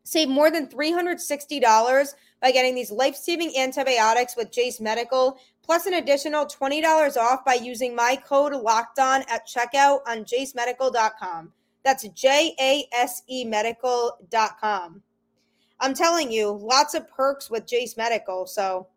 Save 0.03 0.27
more 0.27 0.51
than 0.51 0.67
$360 0.67 2.13
by 2.41 2.51
getting 2.51 2.75
these 2.75 2.91
life 2.91 3.15
saving 3.15 3.57
antibiotics 3.57 4.35
with 4.35 4.51
Jase 4.51 4.81
Medical, 4.81 5.39
plus 5.63 5.85
an 5.85 5.93
additional 5.93 6.45
$20 6.45 7.15
off 7.15 7.45
by 7.45 7.53
using 7.53 7.95
my 7.95 8.17
code 8.17 8.53
locked 8.53 8.99
on 8.99 9.23
at 9.29 9.47
checkout 9.47 9.99
on 10.05 10.25
jasemedical.com. 10.25 11.53
That's 11.85 12.07
J 12.09 12.53
A 12.59 12.85
S 12.93 13.23
E 13.29 13.45
medical.com. 13.45 15.01
I'm 15.79 15.93
telling 15.93 16.31
you, 16.31 16.51
lots 16.51 16.95
of 16.95 17.09
perks 17.09 17.49
with 17.49 17.65
Jase 17.65 17.95
Medical, 17.95 18.45
so 18.45 18.87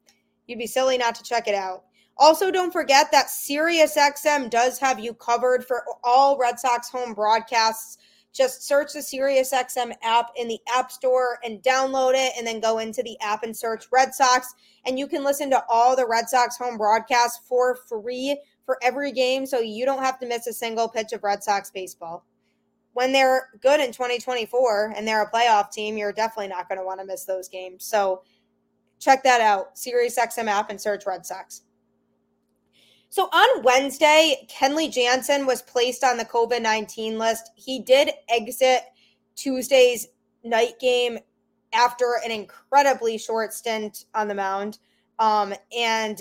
you'd 0.49 0.59
be 0.59 0.66
silly 0.66 0.99
not 0.99 1.14
to 1.16 1.22
check 1.22 1.46
it 1.46 1.55
out. 1.55 1.85
Also, 2.18 2.50
don't 2.50 2.72
forget 2.72 3.11
that 3.12 3.26
SiriusXM 3.26 4.50
does 4.50 4.79
have 4.79 4.98
you 4.98 5.12
covered 5.14 5.64
for 5.64 5.85
all 6.02 6.38
Red 6.38 6.59
Sox 6.59 6.88
home 6.88 7.12
broadcasts. 7.12 7.98
Just 8.33 8.66
search 8.66 8.92
the 8.92 9.00
SiriusXM 9.00 9.92
app 10.02 10.31
in 10.37 10.48
the 10.48 10.59
App 10.74 10.90
Store 10.90 11.38
and 11.44 11.62
download 11.62 12.12
it, 12.14 12.33
and 12.37 12.46
then 12.46 12.61
go 12.61 12.79
into 12.79 13.02
the 13.02 13.18
app 13.20 13.42
and 13.42 13.57
search 13.57 13.87
Red 13.90 14.14
Sox. 14.14 14.55
And 14.85 14.98
you 14.98 15.07
can 15.07 15.24
listen 15.24 15.50
to 15.50 15.64
all 15.68 15.96
the 15.96 16.07
Red 16.07 16.29
Sox 16.29 16.57
home 16.57 16.76
broadcasts 16.76 17.46
for 17.46 17.76
free 17.88 18.38
for 18.64 18.79
every 18.83 19.12
game, 19.12 19.46
so 19.46 19.61
you 19.61 19.85
don't 19.85 20.02
have 20.02 20.18
to 20.18 20.26
miss 20.26 20.46
a 20.46 20.52
single 20.52 20.88
pitch 20.88 21.12
of 21.12 21.22
Red 21.22 21.42
Sox 21.42 21.70
baseball 21.70 22.24
when 22.96 23.12
they're 23.12 23.50
good 23.61 23.79
in 23.79 23.92
2024 23.92 24.94
and 24.96 25.07
they're 25.07 25.20
a 25.20 25.31
playoff 25.31 25.70
team, 25.70 25.98
you're 25.98 26.14
definitely 26.14 26.48
not 26.48 26.66
going 26.66 26.79
to 26.79 26.85
want 26.85 26.98
to 26.98 27.05
miss 27.05 27.26
those 27.26 27.46
games. 27.46 27.85
So 27.85 28.22
check 28.98 29.22
that 29.22 29.42
out. 29.42 29.76
SiriusXM 29.76 30.46
app 30.46 30.70
and 30.70 30.81
search 30.81 31.05
Red 31.07 31.26
Sox. 31.26 31.61
So 33.16 33.31
on 33.33 33.62
Wednesday, 33.62 34.46
Kenley 34.46 34.92
Jansen 34.92 35.46
was 35.46 35.62
placed 35.62 36.05
on 36.05 36.18
the 36.18 36.24
COVID 36.26 36.61
19 36.61 37.16
list. 37.16 37.50
He 37.55 37.81
did 37.81 38.11
exit 38.29 38.83
Tuesday's 39.37 40.09
night 40.44 40.79
game 40.79 41.20
after 41.72 42.20
an 42.22 42.31
incredibly 42.31 43.16
short 43.16 43.55
stint 43.55 44.05
on 44.14 44.29
the 44.29 44.35
mound. 44.35 44.81
Um, 45.18 45.55
and 45.74 46.20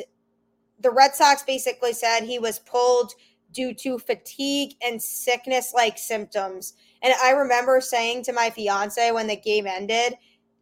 the 0.80 0.90
Red 0.90 1.14
Sox 1.16 1.44
basically 1.44 1.92
said 1.92 2.22
he 2.22 2.40
was 2.40 2.60
pulled 2.60 3.12
due 3.52 3.74
to 3.74 4.00
fatigue 4.00 4.76
and 4.82 5.02
sickness 5.02 5.74
like 5.74 5.98
symptoms. 5.98 6.76
And 7.02 7.14
I 7.22 7.32
remember 7.32 7.82
saying 7.82 8.24
to 8.24 8.32
my 8.32 8.50
fiance 8.50 9.12
when 9.12 9.28
the 9.28 9.36
game 9.36 9.68
ended, 9.68 10.14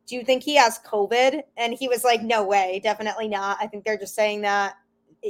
Do 0.07 0.15
you 0.15 0.23
think 0.23 0.41
he 0.41 0.55
has 0.55 0.79
COVID? 0.79 1.43
And 1.57 1.75
he 1.75 1.87
was 1.87 2.03
like, 2.03 2.23
No 2.23 2.43
way, 2.43 2.81
definitely 2.83 3.27
not. 3.27 3.59
I 3.61 3.67
think 3.67 3.83
they're 3.83 3.99
just 3.99 4.15
saying 4.15 4.41
that, 4.41 4.77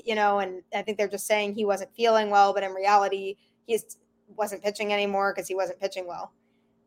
you 0.06 0.16
know, 0.16 0.40
and 0.40 0.62
I 0.74 0.82
think 0.82 0.98
they're 0.98 1.08
just 1.08 1.28
saying 1.28 1.54
he 1.54 1.66
wasn't 1.66 1.96
feeling 1.96 2.30
well, 2.30 2.54
but 2.54 2.64
in 2.64 2.72
reality, 2.72 3.38
he 3.66 3.80
wasn't 4.36 4.64
pitching 4.64 4.94
anymore 4.94 5.34
because 5.34 5.48
he 5.48 5.56
wasn't 5.56 5.80
pitching 5.80 6.08
well. 6.08 6.32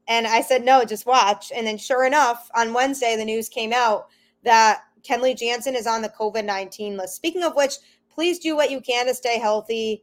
And 0.09 0.27
I 0.27 0.40
said, 0.40 0.64
No, 0.64 0.85
just 0.85 1.07
watch. 1.07 1.53
And 1.55 1.66
then 1.66 1.79
sure 1.79 2.05
enough, 2.05 2.51
on 2.55 2.73
Wednesday, 2.73 3.16
the 3.16 3.25
news 3.25 3.49
came 3.49 3.73
out 3.73 4.09
that 4.45 4.83
Kenley 5.03 5.37
Jansen 5.37 5.75
is 5.75 5.87
on 5.87 6.03
the 6.03 6.09
COVID 6.09 6.45
19 6.45 6.97
list. 6.97 7.16
Speaking 7.16 7.42
of 7.42 7.55
which, 7.55 7.75
please 8.12 8.38
do 8.38 8.57
what 8.57 8.71
you 8.71 8.81
can 8.81 9.07
to 9.07 9.14
stay 9.14 9.38
healthy 9.38 10.03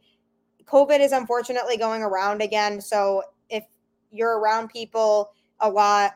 COVID 0.66 1.00
is 1.00 1.12
unfortunately 1.12 1.76
going 1.76 2.02
around 2.02 2.42
again. 2.42 2.80
So 2.80 3.22
if 3.48 3.64
you're 4.10 4.38
around 4.38 4.68
people 4.68 5.32
a 5.60 5.70
lot, 5.70 6.12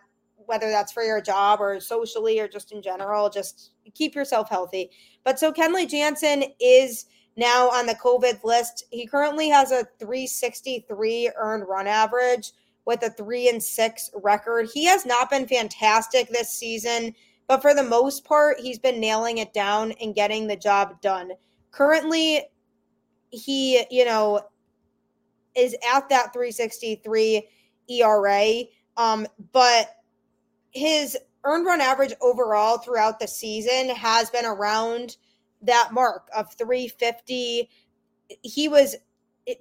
whether 0.49 0.71
that's 0.71 0.93
for 0.93 1.03
your 1.03 1.21
job 1.21 1.61
or 1.61 1.79
socially 1.79 2.41
or 2.41 2.49
just 2.49 2.73
in 2.73 2.83
general. 2.83 3.29
Just 3.29 3.73
keep 3.95 4.15
yourself 4.15 4.49
healthy. 4.49 4.91
But 5.25 5.39
so 5.39 5.53
Kenley 5.53 5.89
Jansen 5.89 6.45
is 6.59 7.05
now 7.37 7.69
on 7.69 7.87
the 7.87 7.95
COVID 7.95 8.43
list. 8.45 8.85
He 8.91 9.07
currently 9.07 9.49
has 9.51 9.71
a 9.71 9.87
363 9.99 11.31
earned 11.37 11.69
run 11.69 11.87
average 11.87 12.53
with 12.87 13.03
a 13.03 13.11
three 13.11 13.51
and 13.51 13.63
six 13.63 14.11
record. 14.23 14.71
He 14.73 14.87
has 14.87 15.05
not 15.05 15.29
been 15.29 15.47
fantastic 15.47 16.31
this 16.31 16.51
season, 16.51 17.15
but 17.47 17.61
for 17.61 17.75
the 17.75 17.83
most 17.83 18.25
part, 18.25 18.59
he's 18.59 18.79
been 18.79 18.99
nailing 18.99 19.39
it 19.39 19.53
down 19.53 19.93
and 20.01 20.15
getting 20.15 20.47
the 20.47 20.57
job 20.57 21.01
done. 21.03 21.33
Currently, 21.71 22.45
he, 23.31 23.85
you 23.91 24.07
know, 24.07 24.41
is 25.55 25.75
at 25.95 26.09
that 26.09 26.33
363 26.33 27.47
ERA. 27.91 28.63
Um, 28.97 29.27
but 29.53 29.95
his 30.71 31.17
earned 31.45 31.67
run 31.67 31.81
average 31.81 32.15
overall 32.21 32.79
throughout 32.79 33.21
the 33.21 33.29
season 33.29 33.89
has 33.91 34.31
been 34.31 34.45
around 34.45 35.17
that 35.63 35.91
mark 35.93 36.29
of 36.37 36.53
350. 36.55 37.69
He 38.43 38.69
was 38.69 38.97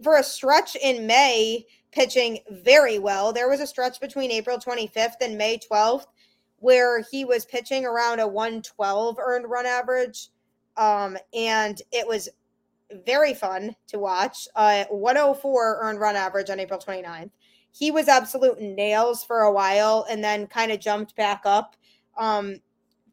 for 0.04 0.18
a 0.18 0.24
stretch 0.24 0.76
in 0.76 1.08
May 1.08 1.66
pitching 1.92 2.40
very 2.52 3.00
well. 3.00 3.32
There 3.32 3.50
was 3.50 3.62
a 3.62 3.68
stretch 3.68 4.00
between 4.00 4.32
April 4.32 4.58
25th 4.58 5.22
and 5.22 5.38
May 5.38 5.60
12th 5.60 6.06
where 6.60 7.02
he 7.12 7.24
was 7.24 7.46
pitching 7.46 7.86
around 7.86 8.20
a 8.20 8.28
112 8.28 9.18
earned 9.20 9.50
run 9.50 9.66
average. 9.66 10.30
Um, 10.76 11.18
and 11.34 11.82
it 11.92 12.08
was 12.08 12.30
very 13.06 13.34
fun 13.34 13.76
to 13.88 14.00
watch. 14.00 14.48
Uh, 14.56 14.86
104 14.90 15.80
earned 15.82 16.00
run 16.00 16.16
average 16.16 16.50
on 16.50 16.60
April 16.60 16.80
29th. 16.80 17.32
He 17.78 17.92
was 17.92 18.08
absolute 18.08 18.60
nails 18.60 19.24
for 19.24 19.42
a 19.42 19.52
while 19.52 20.08
and 20.10 20.24
then 20.24 20.48
kind 20.48 20.72
of 20.72 20.80
jumped 20.80 21.16
back 21.16 21.44
up 21.46 21.76
um, 22.18 22.56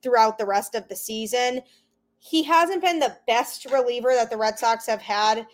throughout 0.03 0.38
the 0.38 0.46
rest 0.46 0.74
of 0.74 0.88
the 0.88 0.96
season. 0.96 1.61
He 2.18 2.42
hasn't 2.42 2.81
been 2.81 2.98
the 2.98 3.14
best 3.27 3.66
reliever 3.66 4.14
that 4.14 4.31
the 4.31 4.38
Red 4.38 4.59
Sox 4.59 4.87
have 4.87 5.03
had 5.03 5.46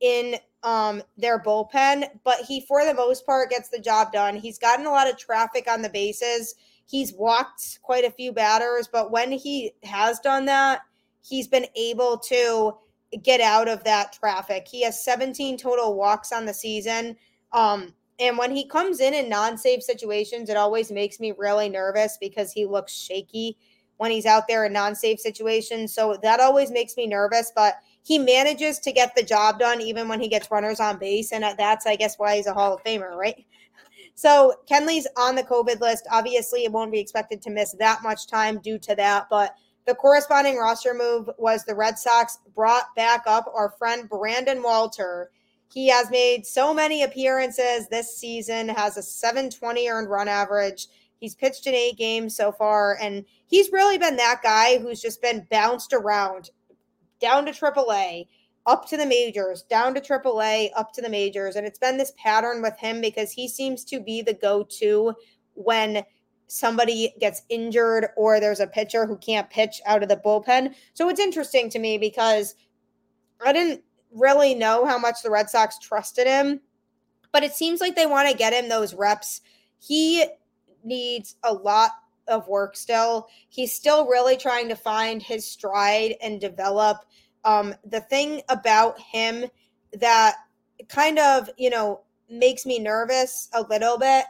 in 0.00 0.34
um, 0.64 1.00
their 1.16 1.38
bullpen, 1.38 2.08
but 2.24 2.38
he, 2.40 2.60
for 2.60 2.84
the 2.84 2.94
most 2.94 3.24
part, 3.24 3.50
gets 3.50 3.68
the 3.68 3.78
job 3.78 4.10
done. 4.10 4.34
He's 4.34 4.58
gotten 4.58 4.86
a 4.86 4.90
lot 4.90 5.08
of 5.08 5.16
traffic 5.16 5.70
on 5.70 5.80
the 5.80 5.88
bases. 5.88 6.56
He's 6.86 7.12
walked 7.12 7.78
quite 7.82 8.04
a 8.04 8.10
few 8.10 8.32
batters, 8.32 8.88
but 8.92 9.12
when 9.12 9.30
he 9.30 9.74
has 9.84 10.18
done 10.18 10.44
that, 10.46 10.80
he's 11.22 11.46
been 11.46 11.66
able 11.76 12.18
to 12.18 12.76
get 13.22 13.40
out 13.40 13.68
of 13.68 13.84
that 13.84 14.12
traffic. 14.12 14.66
He 14.68 14.82
has 14.82 15.04
17 15.04 15.56
total 15.56 15.94
walks 15.94 16.32
on 16.32 16.46
the 16.46 16.54
season. 16.54 17.16
Um, 17.52 17.94
and 18.18 18.38
when 18.38 18.54
he 18.54 18.66
comes 18.66 19.00
in 19.00 19.14
in 19.14 19.28
non-safe 19.28 19.82
situations, 19.82 20.48
it 20.48 20.56
always 20.56 20.90
makes 20.90 21.20
me 21.20 21.32
really 21.36 21.68
nervous 21.68 22.16
because 22.20 22.52
he 22.52 22.64
looks 22.64 22.94
shaky 22.94 23.56
when 23.98 24.10
he's 24.10 24.26
out 24.26 24.44
there 24.48 24.64
in 24.64 24.72
non-safe 24.72 25.20
situations. 25.20 25.94
So 25.94 26.18
that 26.22 26.40
always 26.40 26.70
makes 26.70 26.96
me 26.96 27.06
nervous, 27.06 27.52
but 27.54 27.74
he 28.02 28.18
manages 28.18 28.78
to 28.80 28.92
get 28.92 29.14
the 29.14 29.22
job 29.22 29.58
done 29.58 29.80
even 29.80 30.08
when 30.08 30.20
he 30.20 30.28
gets 30.28 30.50
runners 30.50 30.80
on 30.80 30.98
base 30.98 31.32
and 31.32 31.44
that's 31.58 31.86
I 31.86 31.96
guess 31.96 32.18
why 32.18 32.36
he's 32.36 32.46
a 32.46 32.54
Hall 32.54 32.74
of 32.74 32.84
Famer, 32.84 33.16
right? 33.16 33.44
So 34.18 34.54
Kenley's 34.66 35.06
on 35.18 35.34
the 35.34 35.42
COVID 35.42 35.78
list. 35.80 36.08
Obviously, 36.10 36.64
it 36.64 36.72
won't 36.72 36.90
be 36.90 36.98
expected 36.98 37.42
to 37.42 37.50
miss 37.50 37.72
that 37.78 38.02
much 38.02 38.26
time 38.26 38.58
due 38.60 38.78
to 38.78 38.94
that, 38.94 39.26
but 39.28 39.54
the 39.86 39.94
corresponding 39.94 40.56
roster 40.56 40.94
move 40.94 41.28
was 41.36 41.64
the 41.64 41.74
Red 41.74 41.98
Sox 41.98 42.38
brought 42.54 42.94
back 42.96 43.24
up 43.26 43.44
our 43.54 43.74
friend 43.78 44.08
Brandon 44.08 44.62
Walter. 44.62 45.30
He 45.72 45.88
has 45.88 46.10
made 46.10 46.46
so 46.46 46.72
many 46.72 47.02
appearances 47.02 47.88
this 47.88 48.16
season, 48.16 48.68
has 48.68 48.96
a 48.96 49.02
720 49.02 49.88
earned 49.88 50.08
run 50.10 50.28
average. 50.28 50.88
He's 51.18 51.34
pitched 51.34 51.66
in 51.66 51.74
eight 51.74 51.96
games 51.96 52.36
so 52.36 52.52
far, 52.52 52.98
and 53.00 53.24
he's 53.46 53.72
really 53.72 53.98
been 53.98 54.16
that 54.16 54.40
guy 54.42 54.78
who's 54.78 55.00
just 55.00 55.22
been 55.22 55.46
bounced 55.50 55.92
around 55.92 56.50
down 57.20 57.46
to 57.46 57.52
AAA, 57.52 58.26
up 58.66 58.88
to 58.88 58.96
the 58.96 59.06
majors, 59.06 59.62
down 59.62 59.94
to 59.94 60.00
AAA, 60.00 60.70
up 60.76 60.92
to 60.92 61.02
the 61.02 61.08
majors. 61.08 61.56
And 61.56 61.66
it's 61.66 61.78
been 61.78 61.96
this 61.96 62.12
pattern 62.16 62.62
with 62.62 62.78
him 62.78 63.00
because 63.00 63.32
he 63.32 63.48
seems 63.48 63.84
to 63.86 64.00
be 64.00 64.22
the 64.22 64.34
go 64.34 64.64
to 64.78 65.14
when 65.54 66.04
somebody 66.48 67.14
gets 67.18 67.42
injured 67.48 68.08
or 68.16 68.38
there's 68.38 68.60
a 68.60 68.66
pitcher 68.66 69.06
who 69.06 69.16
can't 69.16 69.50
pitch 69.50 69.80
out 69.86 70.02
of 70.02 70.08
the 70.08 70.16
bullpen. 70.16 70.74
So 70.94 71.08
it's 71.08 71.20
interesting 71.20 71.70
to 71.70 71.78
me 71.78 71.98
because 71.98 72.54
I 73.44 73.52
didn't 73.52 73.82
really 74.12 74.54
know 74.54 74.86
how 74.86 74.98
much 74.98 75.22
the 75.22 75.30
Red 75.30 75.50
Sox 75.50 75.78
trusted 75.78 76.26
him, 76.26 76.60
but 77.32 77.42
it 77.42 77.52
seems 77.52 77.80
like 77.80 77.96
they 77.96 78.06
want 78.06 78.28
to 78.28 78.36
get 78.36 78.52
him 78.52 78.68
those 78.68 78.94
reps. 78.94 79.40
He 79.78 80.24
needs 80.84 81.36
a 81.42 81.52
lot 81.52 81.90
of 82.28 82.48
work 82.48 82.76
still. 82.76 83.28
He's 83.48 83.72
still 83.72 84.06
really 84.06 84.36
trying 84.36 84.68
to 84.68 84.76
find 84.76 85.22
his 85.22 85.46
stride 85.46 86.14
and 86.22 86.40
develop. 86.40 86.98
Um, 87.44 87.74
the 87.84 88.00
thing 88.00 88.42
about 88.48 88.98
him 89.00 89.46
that 89.92 90.36
kind 90.88 91.18
of, 91.18 91.48
you 91.56 91.70
know, 91.70 92.00
makes 92.28 92.66
me 92.66 92.78
nervous 92.78 93.48
a 93.52 93.62
little 93.62 93.98
bit 93.98 94.24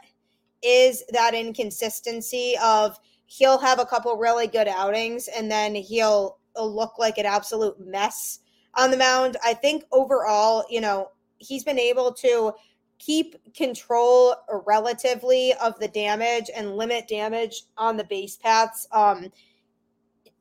is 0.61 1.03
that 1.11 1.33
inconsistency 1.33 2.55
of 2.63 2.99
he'll 3.25 3.57
have 3.57 3.79
a 3.79 3.85
couple 3.85 4.15
really 4.17 4.47
good 4.47 4.67
outings 4.67 5.27
and 5.27 5.49
then 5.51 5.73
he'll, 5.75 6.37
he'll 6.55 6.73
look 6.73 6.99
like 6.99 7.17
an 7.17 7.25
absolute 7.25 7.79
mess 7.79 8.39
on 8.77 8.91
the 8.91 8.97
mound. 8.97 9.35
I 9.43 9.53
think 9.53 9.83
overall, 9.91 10.63
you 10.69 10.79
know, 10.79 11.11
he's 11.39 11.63
been 11.63 11.79
able 11.79 12.13
to 12.13 12.53
keep 12.99 13.53
control 13.53 14.35
relatively 14.65 15.53
of 15.61 15.79
the 15.79 15.87
damage 15.87 16.49
and 16.55 16.77
limit 16.77 17.07
damage 17.07 17.63
on 17.77 17.97
the 17.97 18.03
base 18.03 18.37
paths. 18.37 18.87
Um, 18.91 19.31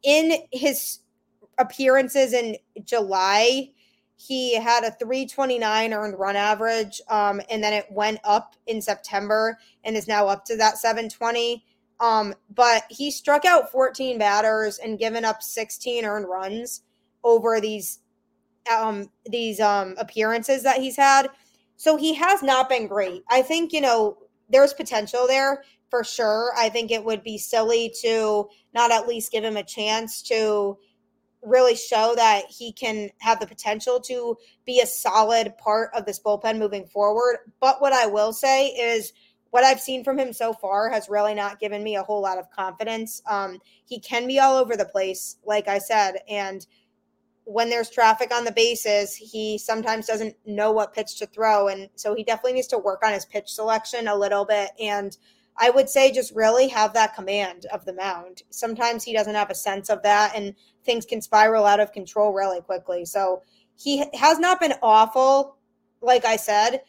in 0.03 0.33
his 0.53 1.01
appearances 1.59 2.33
in 2.33 2.57
July, 2.85 3.70
he 4.16 4.55
had 4.55 4.85
a 4.85 4.90
329 4.92 5.92
earned 5.92 6.18
run 6.18 6.37
average, 6.37 7.01
um, 7.09 7.40
and 7.51 7.62
then 7.62 7.75
it 7.75 7.87
went 7.90 8.18
up 8.25 8.57
in 8.66 8.81
September 8.81 9.59
and 9.85 9.96
is 9.96 10.09
now 10.09 10.27
up 10.27 10.44
to 10.46 10.57
that 10.57 10.79
720. 10.79 11.62
Um, 12.01 12.35
but 12.55 12.85
he 12.90 13.11
struck 13.11 13.44
out 13.44 13.70
14 13.70 14.18
batters 14.18 14.79
and 14.79 14.99
given 14.99 15.25
up 15.25 15.42
16 15.42 16.05
earned 16.05 16.29
runs 16.29 16.83
over 17.25 17.61
these 17.61 18.01
um, 18.70 19.11
these 19.26 19.61
um, 19.61 19.94
appearances 19.98 20.62
that 20.62 20.81
he's 20.81 20.96
had. 20.96 21.29
So 21.76 21.96
he 21.96 22.14
has 22.14 22.42
not 22.42 22.68
been 22.68 22.87
great. 22.87 23.22
I 23.31 23.42
think 23.42 23.72
you 23.72 23.81
know 23.81 24.18
there's 24.48 24.72
potential 24.72 25.26
there 25.26 25.62
for 25.90 26.05
sure. 26.05 26.52
I 26.57 26.68
think 26.68 26.90
it 26.90 27.05
would 27.05 27.22
be 27.22 27.38
silly 27.38 27.92
to 28.02 28.48
not 28.74 28.92
at 28.92 29.07
least 29.07 29.33
give 29.33 29.44
him 29.44 29.57
a 29.57 29.62
chance 29.62 30.22
to 30.22 30.79
really 31.42 31.76
show 31.76 32.14
that 32.16 32.44
he 32.48 32.72
can 32.72 33.09
have 33.20 33.38
the 33.38 33.46
potential 33.46 34.00
to 34.00 34.37
be 34.64 34.81
a 34.81 34.87
solid 34.87 35.57
part 35.59 35.90
of 35.94 36.05
this 36.05 36.20
bullpen 36.20 36.59
moving 36.59 36.87
forward. 36.87 37.38
But 37.61 37.81
what 37.81 37.92
I 37.92 38.07
will 38.07 38.33
say 38.33 38.68
is 38.68 39.12
what 39.50 39.64
I've 39.64 39.81
seen 39.81 40.02
from 40.02 40.18
him 40.18 40.33
so 40.33 40.52
far 40.52 40.90
has 40.90 41.09
really 41.09 41.35
not 41.35 41.61
given 41.61 41.83
me 41.83 41.96
a 41.96 42.02
whole 42.02 42.20
lot 42.20 42.38
of 42.38 42.50
confidence. 42.50 43.22
Um, 43.31 43.59
he 43.85 44.00
can 44.00 44.26
be 44.26 44.40
all 44.40 44.57
over 44.57 44.76
the 44.76 44.85
place, 44.85 45.37
like 45.46 45.68
I 45.68 45.79
said, 45.79 46.16
and 46.29 46.66
when 47.47 47.71
there's 47.71 47.89
traffic 47.89 48.35
on 48.35 48.45
the 48.45 48.53
bases, 48.53 49.15
he 49.15 49.57
sometimes 49.57 50.07
doesn't 50.07 50.35
know 50.45 50.73
what 50.73 50.93
pitch 50.93 51.17
to 51.19 51.27
throw. 51.27 51.69
And 51.69 51.89
so 51.95 52.15
he 52.15 52.25
definitely 52.25 52.55
needs 52.55 52.67
to 52.69 52.79
work 52.79 53.05
on 53.05 53.13
his 53.13 53.25
pitch 53.25 53.49
selection 53.49 54.09
a 54.09 54.17
little 54.17 54.45
bit. 54.45 54.71
And 54.81 55.17
I 55.57 55.71
would 55.71 55.89
say 55.89 56.11
just 56.11 56.35
really 56.35 56.67
have 56.69 56.93
that 56.95 57.15
command 57.15 57.67
of 57.73 57.85
the 57.85 57.95
mound. 57.95 58.43
Sometimes 58.51 59.05
he 59.05 59.13
doesn't 59.13 59.37
have 59.37 59.49
a 59.49 59.55
sense 59.55 59.89
of 59.89 60.03
that, 60.03 60.33
and 60.37 60.55
things 60.85 61.07
can 61.07 61.23
spiral 61.23 61.65
out 61.65 61.81
of 61.81 61.93
control 61.93 62.33
really 62.33 62.61
quickly. 62.61 63.05
So 63.05 63.43
he 63.77 64.05
has 64.15 64.39
not 64.39 64.61
been 64.61 64.75
awful, 64.83 65.57
like 66.03 66.25
I 66.25 66.37
said, 66.37 66.83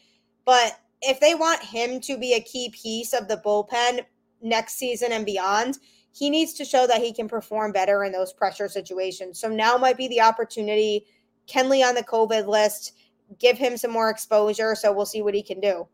but 0.44 0.80
if 1.00 1.20
they 1.20 1.34
want 1.34 1.62
him 1.62 2.00
to 2.00 2.18
be 2.18 2.34
a 2.34 2.40
key 2.40 2.70
piece 2.70 3.12
of 3.12 3.28
the 3.28 3.40
bullpen 3.44 4.00
next 4.42 4.74
season 4.74 5.12
and 5.12 5.24
beyond, 5.24 5.78
he 6.12 6.30
needs 6.30 6.54
to 6.54 6.64
show 6.64 6.86
that 6.86 7.02
he 7.02 7.12
can 7.12 7.28
perform 7.28 7.72
better 7.72 8.04
in 8.04 8.12
those 8.12 8.32
pressure 8.32 8.68
situations. 8.68 9.38
So 9.38 9.48
now 9.48 9.76
might 9.76 9.96
be 9.96 10.08
the 10.08 10.20
opportunity. 10.20 11.06
Kenley 11.48 11.86
on 11.86 11.94
the 11.94 12.02
COVID 12.02 12.46
list, 12.46 12.94
give 13.38 13.58
him 13.58 13.76
some 13.76 13.90
more 13.90 14.10
exposure. 14.10 14.74
So 14.74 14.92
we'll 14.92 15.06
see 15.06 15.22
what 15.22 15.34
he 15.34 15.42
can 15.42 15.60
do. 15.60 15.86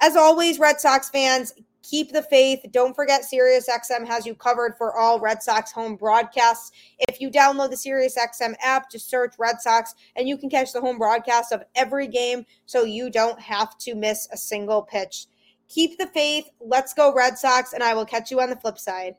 As 0.00 0.16
always, 0.16 0.58
Red 0.58 0.80
Sox 0.80 1.10
fans, 1.10 1.52
keep 1.82 2.12
the 2.12 2.22
faith. 2.22 2.60
Don't 2.70 2.94
forget 2.94 3.22
SiriusXM 3.22 4.06
has 4.06 4.26
you 4.26 4.34
covered 4.34 4.76
for 4.76 4.96
all 4.96 5.20
Red 5.20 5.42
Sox 5.42 5.72
home 5.72 5.96
broadcasts. 5.96 6.72
If 7.00 7.20
you 7.20 7.30
download 7.30 7.70
the 7.70 7.76
SiriusXM 7.76 8.54
app, 8.62 8.90
just 8.90 9.10
search 9.10 9.34
Red 9.38 9.60
Sox 9.60 9.94
and 10.16 10.28
you 10.28 10.36
can 10.36 10.50
catch 10.50 10.72
the 10.72 10.80
home 10.80 10.98
broadcast 10.98 11.52
of 11.52 11.64
every 11.74 12.06
game 12.06 12.44
so 12.66 12.84
you 12.84 13.10
don't 13.10 13.40
have 13.40 13.76
to 13.78 13.94
miss 13.94 14.28
a 14.32 14.36
single 14.36 14.82
pitch. 14.82 15.26
Keep 15.68 15.98
the 15.98 16.06
faith. 16.08 16.48
Let's 16.60 16.94
go 16.94 17.14
Red 17.14 17.38
Sox 17.38 17.72
and 17.72 17.82
I 17.82 17.94
will 17.94 18.06
catch 18.06 18.30
you 18.30 18.40
on 18.40 18.50
the 18.50 18.56
flip 18.56 18.78
side. 18.78 19.14